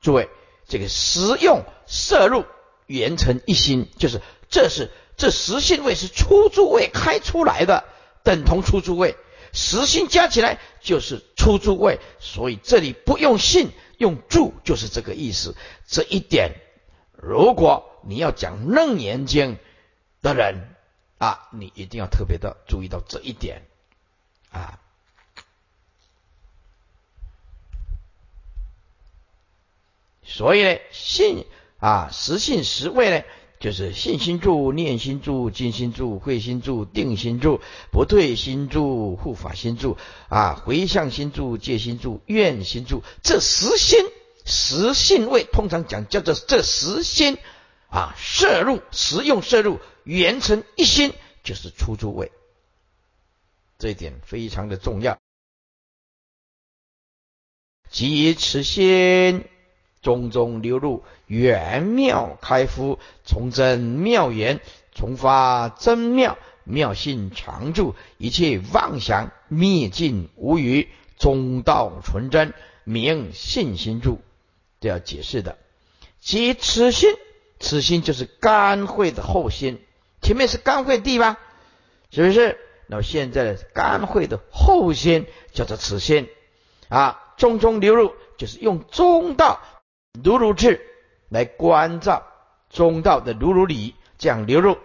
[0.00, 0.28] 诸位，
[0.66, 2.44] 这个实用摄入
[2.86, 4.90] 圆成一心，就是这是。
[5.16, 7.84] 这实性位是出租位开出来的，
[8.22, 9.16] 等同出租位，
[9.52, 15.54] 实心加起来就是出租位，所以这里不用信，用住就是这个意思。
[15.86, 16.52] 这一点，
[17.12, 19.58] 如果你要讲楞严经
[20.22, 20.74] 的人
[21.18, 23.62] 啊，你一定要特别的注意到这一点
[24.50, 24.80] 啊。
[30.24, 31.46] 所以呢，信
[31.78, 33.24] 啊，实信实位呢，
[33.62, 37.60] 就是信心住、念心住、静心住、慧心住、定心住、
[37.92, 39.96] 不退心住、护法心住
[40.28, 44.00] 啊，回向心住、戒心住、愿心住，这实心
[44.44, 47.38] 实信位，通常讲叫做这实心
[47.88, 51.12] 啊，摄入实用摄入，圆成一心，
[51.44, 52.32] 就是出住位，
[53.78, 55.16] 这一点非常的重要。
[57.88, 59.44] 即持心。
[60.02, 64.60] 中中流入圆妙开敷，从真妙言，
[64.92, 70.88] 从发真妙妙性常住，一切妄想灭尽无余，
[71.18, 72.52] 中道纯真，
[72.84, 74.20] 明信心住。
[74.80, 75.56] 这要解释的。
[76.20, 77.14] 即此心，
[77.60, 79.80] 此心就是肝会的后心，
[80.20, 81.38] 前面是肝会地吧？
[82.10, 82.58] 是不是？
[82.88, 86.28] 那么现在的肝会的后心叫做此心
[86.88, 89.60] 啊，中中流入就是用中道。
[90.20, 90.80] 如如智
[91.30, 92.26] 来关照
[92.68, 94.76] 中道的如如理，这样流入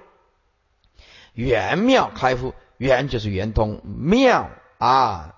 [1.33, 5.35] 圆妙开敷，圆就是圆通，妙啊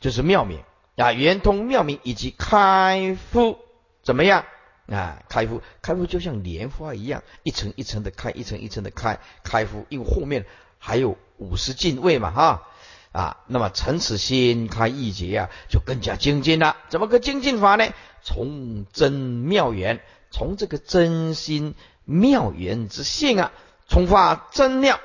[0.00, 0.62] 就是妙明
[0.96, 3.58] 啊，圆通妙明以及开敷
[4.02, 4.44] 怎么样？
[4.88, 5.22] 啊？
[5.28, 10.44] 开敷开敷就像莲花一样，一层一层的开，一层一层的开开敷，因为后面
[10.78, 12.68] 还有五十进位嘛哈。
[13.14, 16.76] 啊，那么成此心开一节啊，就更加精进了。
[16.88, 17.86] 怎么个精进法呢？
[18.24, 20.00] 从真妙缘，
[20.32, 23.52] 从这个真心妙缘之性啊，
[23.86, 24.98] 从发真妙，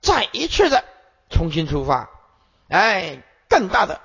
[0.00, 0.84] 再一次的
[1.28, 2.08] 重新出发，
[2.68, 4.00] 哎，更大的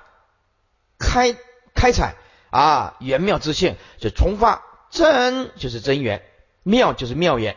[0.98, 1.36] 开
[1.72, 2.16] 开采
[2.50, 6.20] 啊，圆妙之性，就从发真就是真缘，
[6.64, 7.56] 妙就是妙缘，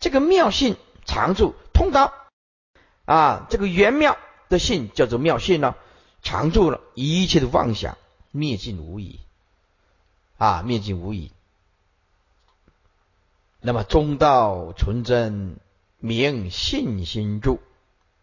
[0.00, 2.12] 这个妙性常住通道
[3.04, 4.16] 啊，这个圆妙
[4.48, 5.74] 的性叫做妙性呢，
[6.22, 7.98] 常住了一切的妄想
[8.30, 9.20] 灭尽无疑。
[10.36, 11.30] 啊，灭尽无疑。
[13.60, 15.58] 那么中道纯真
[15.98, 17.60] 明信心住，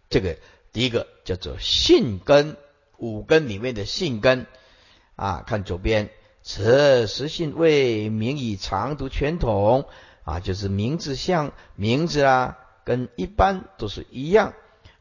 [0.10, 0.38] 这个
[0.72, 2.58] 第一个叫做信根，
[2.98, 4.46] 五根里面的信根
[5.16, 5.44] 啊。
[5.48, 6.12] 看左边，
[6.44, 9.86] 此实信为名以常读全统
[10.24, 14.54] 啊，就是名字像名字啊，跟一般都是一样。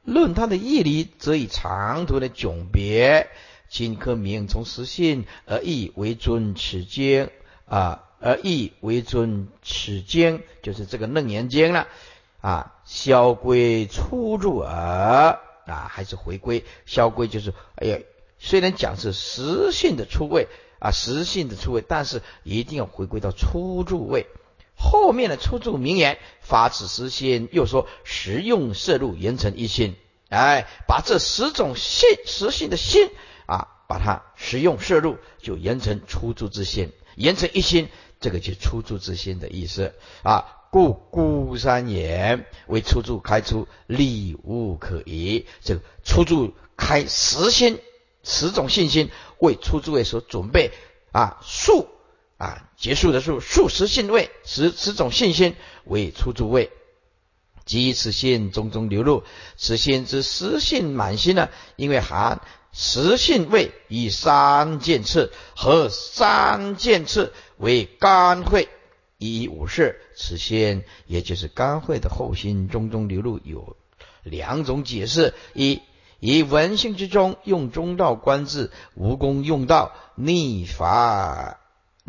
[0.05, 3.29] 论它的义理，则以长途的迥别。
[3.69, 7.31] 今科名从实性而义为尊，此经
[7.67, 11.87] 啊而义为尊，此经就是这个楞严经了
[12.41, 12.75] 啊。
[12.85, 16.65] 消归出入耳啊，还是回归？
[16.85, 17.99] 消归就是哎呀，
[18.41, 20.49] 虽然讲是实性的出位
[20.81, 24.27] 啊，实性的出位，但是一定要回归到出入位。
[24.81, 29.95] 后面的出入名言，发此实心，又说实用摄入言成一心，
[30.31, 33.11] 哎，把这十种性实性的心。
[33.47, 37.89] 啊，把它使用摄入，就言成出住之心，言成一心，
[38.21, 40.47] 这个就出住之心的意思啊。
[40.71, 45.47] 故孤山言为出住开出，力无可疑。
[45.65, 47.81] 这个出住开十心，
[48.23, 49.11] 十种信心
[49.41, 50.71] 为出住位所准备
[51.11, 51.39] 啊。
[51.43, 51.89] 数
[52.41, 56.71] 啊，结束的数，数十信位，十十种信心为出住位。
[57.67, 59.25] 即此心中中流露，
[59.59, 61.51] 此心之实信满心呢？
[61.77, 62.41] 因为含。
[62.73, 68.69] 实信位以三件次和三件次为肝会，
[69.19, 70.01] 一五事。
[70.17, 73.77] 此心也就是肝会的后心中中流露有
[74.23, 75.83] 两种解释：一
[76.21, 81.60] 以文性之中用中道观字，无功用道逆法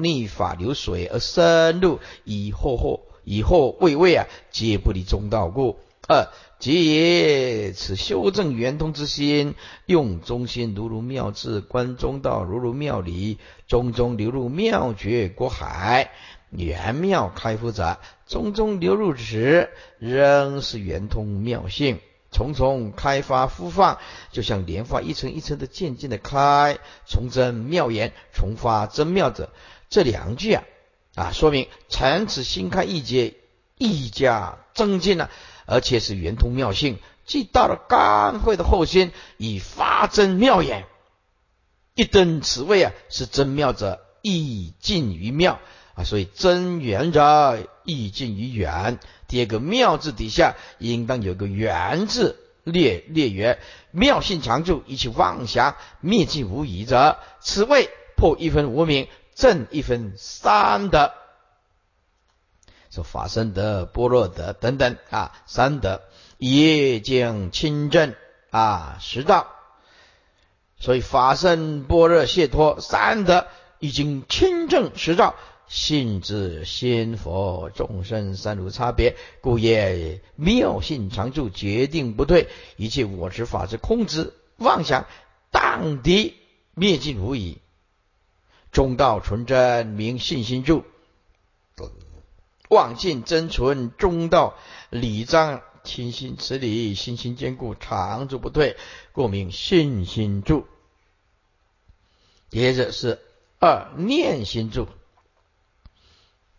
[0.04, 5.78] 逆法流水而深入，以后后以后未未啊，皆不离中道故。
[6.08, 6.28] 二
[6.60, 13.38] 即也，此修正圆通之心，用中心如如妙智，观中道如如妙理，
[13.68, 16.12] 中中流入妙觉国海，
[16.50, 17.98] 圆妙开敷者，
[18.28, 22.00] 中中流入时，仍是圆通妙性，
[22.32, 24.00] 重重开发复放，
[24.32, 29.50] 就像莲花一层一层的渐渐的开，从真妙言，重发真妙者，
[29.92, 30.64] 这两句啊
[31.14, 33.36] 啊，说明禅此心开一节，
[33.78, 35.30] 一加增进了。
[35.68, 40.86] 而且是圆通妙性，既到了肝会的后心，以发真妙眼，
[41.96, 45.60] 一登此位啊，是真妙者，意近于妙
[45.94, 49.00] 啊，所以真圆者意近于远。
[49.28, 53.60] 第二个妙字底下应当有个圆字，列列圆
[53.92, 61.12] 妙性常住，一切妄想灭尽无疑者，此位破一分无名，正一分三德。
[62.90, 66.02] 说法身德、般若德等等啊，三德
[66.38, 68.14] 已经亲证
[68.50, 69.48] 啊，实道。
[70.78, 73.48] 所以法身、般若、解脱三德
[73.80, 75.36] 已经亲证实照，
[75.68, 85.06] 信之心佛众生三如差别，故业妙性常住，决定不退，一切我执法之空之妄想，
[85.50, 86.34] 荡涤
[86.74, 87.60] 灭尽无疑。
[88.72, 90.84] 中道纯真名信心住，
[92.70, 94.56] 望尽真纯中道
[94.90, 98.78] 理章清心持理，信心坚固常住不退，
[99.12, 100.66] 故名信心住。
[102.50, 103.20] 接着是
[103.60, 104.88] 二念心住，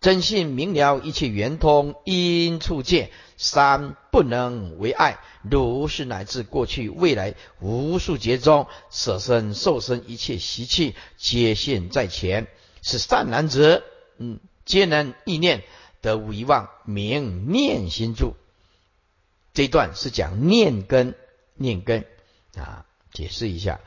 [0.02, 12.48] 真信明了一切圆通因处见，三不能为爱，如是乃至过去未来无数劫中舍身受身一切习气皆现在前，
[12.82, 13.84] 是善男子，
[14.18, 15.62] 嗯，皆能意念
[16.02, 18.34] 得无遗忘，名念心住。
[19.54, 21.14] 这一段是讲念根，
[21.54, 22.04] 念根
[22.56, 23.80] 啊，解释一下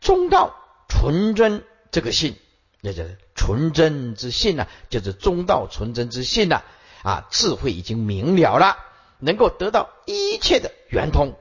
[0.00, 0.56] 中道。
[0.92, 1.62] 纯真
[1.92, 2.34] 这个信，
[2.80, 3.04] 那叫
[3.34, 6.62] 纯真之信呐，就是中道纯真之信呐。
[7.02, 8.76] 啊，智慧已经明了了，
[9.18, 11.34] 能够得到一切的圆通。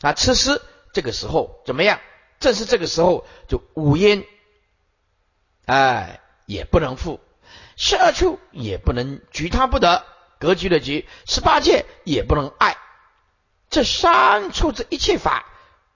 [0.00, 0.62] 啊，此时
[0.92, 2.00] 这个时候怎么样？
[2.38, 4.24] 正是这个时候，就五阴，
[5.66, 7.18] 哎，也不能负；
[7.76, 10.04] 十二处也不能局他不得，
[10.38, 12.76] 格局的局；十八界也不能爱。
[13.70, 15.46] 这三处之一切法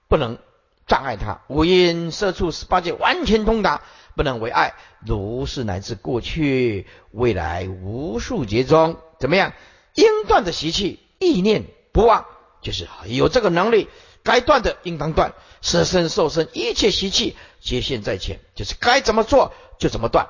[0.07, 0.39] 不能。
[0.87, 3.83] 障碍他，五阴色处十八界完全通达，
[4.19, 4.73] 不能为爱。
[4.99, 9.53] 如是乃至过去未来无数劫中，怎么样？
[9.93, 11.63] 应断的习气，意念
[11.93, 12.25] 不忘，
[12.61, 13.87] 就是有这个能力。
[14.21, 20.27] 该断的应当断，舍身受身一切习气皆现在前，就是该怎么做就怎么断。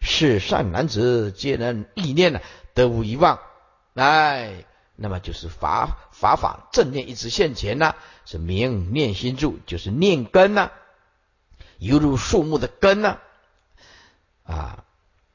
[0.00, 2.40] 是善男子皆能意念呢，
[2.74, 3.38] 得无遗忘。
[3.94, 4.64] 哎。
[4.98, 7.94] 那么就是法法法正念一直现前呢，
[8.24, 10.70] 是明念心住，就是念根呢，
[11.78, 13.18] 犹如树木的根呢，
[14.44, 14.84] 啊，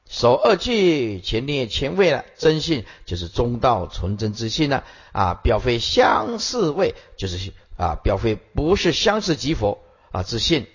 [0.08, 4.82] 守二句前念前位了，真信就是中道纯真之性呢，
[5.12, 10.66] 啊，表非相似位，就是啊，表非不是相似即佛啊之信，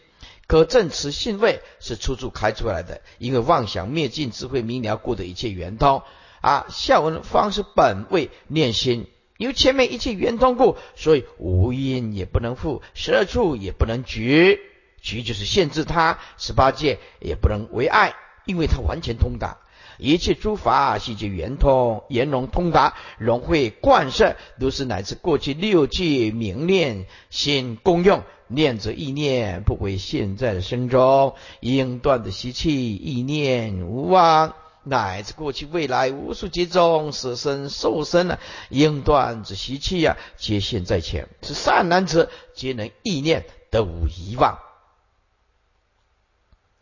[0.48, 6.02] 可证此信位是处处开出来的，因为妄想灭尽，智慧明了故的一切圆通。
[6.40, 9.08] 啊，下文方是本位念心，
[9.38, 14.62] 因为前面一切圆通故，所以无因也不能复，十二处也不能局，
[15.02, 18.14] 其就是限制他，十八界也不能为爱，
[18.46, 19.58] 因为他完全通达，
[19.98, 34.54] 一切诸法细节圆通，圆融通达，融会贯摄，都是乃至过去六界明念心功用，念着意念不为现在的生中应断的习气，意念无忘。
[34.84, 38.40] 乃至过去未来无数劫中死生受生啊，
[38.70, 41.28] 应断之习气啊，皆现在前。
[41.42, 44.60] 是善男子皆能意念得无遗忘。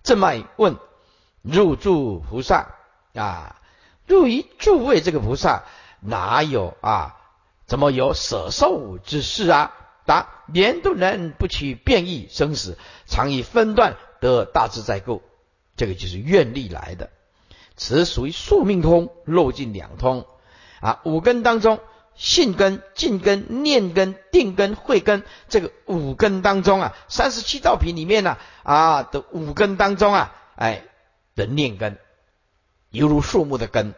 [0.06, 0.78] 这么问
[1.42, 2.76] 入住菩萨
[3.16, 3.56] 啊，
[4.08, 5.64] 入于诸位这个菩萨
[6.00, 7.18] 哪有啊？
[7.66, 9.74] 怎么有舍受之事啊？
[10.06, 12.78] 答：年度人不取变异生死，
[13.08, 15.24] 常以分段得大自在故。
[15.76, 17.10] 这个就是愿力来的。
[17.76, 20.28] 此属于宿命通、漏尽两通
[20.82, 21.02] 啊。
[21.04, 21.80] 五根当中，
[22.16, 30.84] 信根、静根、念根、定根、慧根，这个五根当中啊，三十七道品里面呢啊的五根当中啊，哎
[31.36, 31.98] 的念根，
[32.90, 33.94] 犹如树木的根，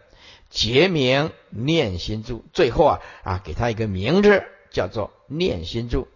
[0.49, 2.43] 结名念心珠。
[2.53, 6.07] 最后啊啊，给他一个名字，叫做念心珠。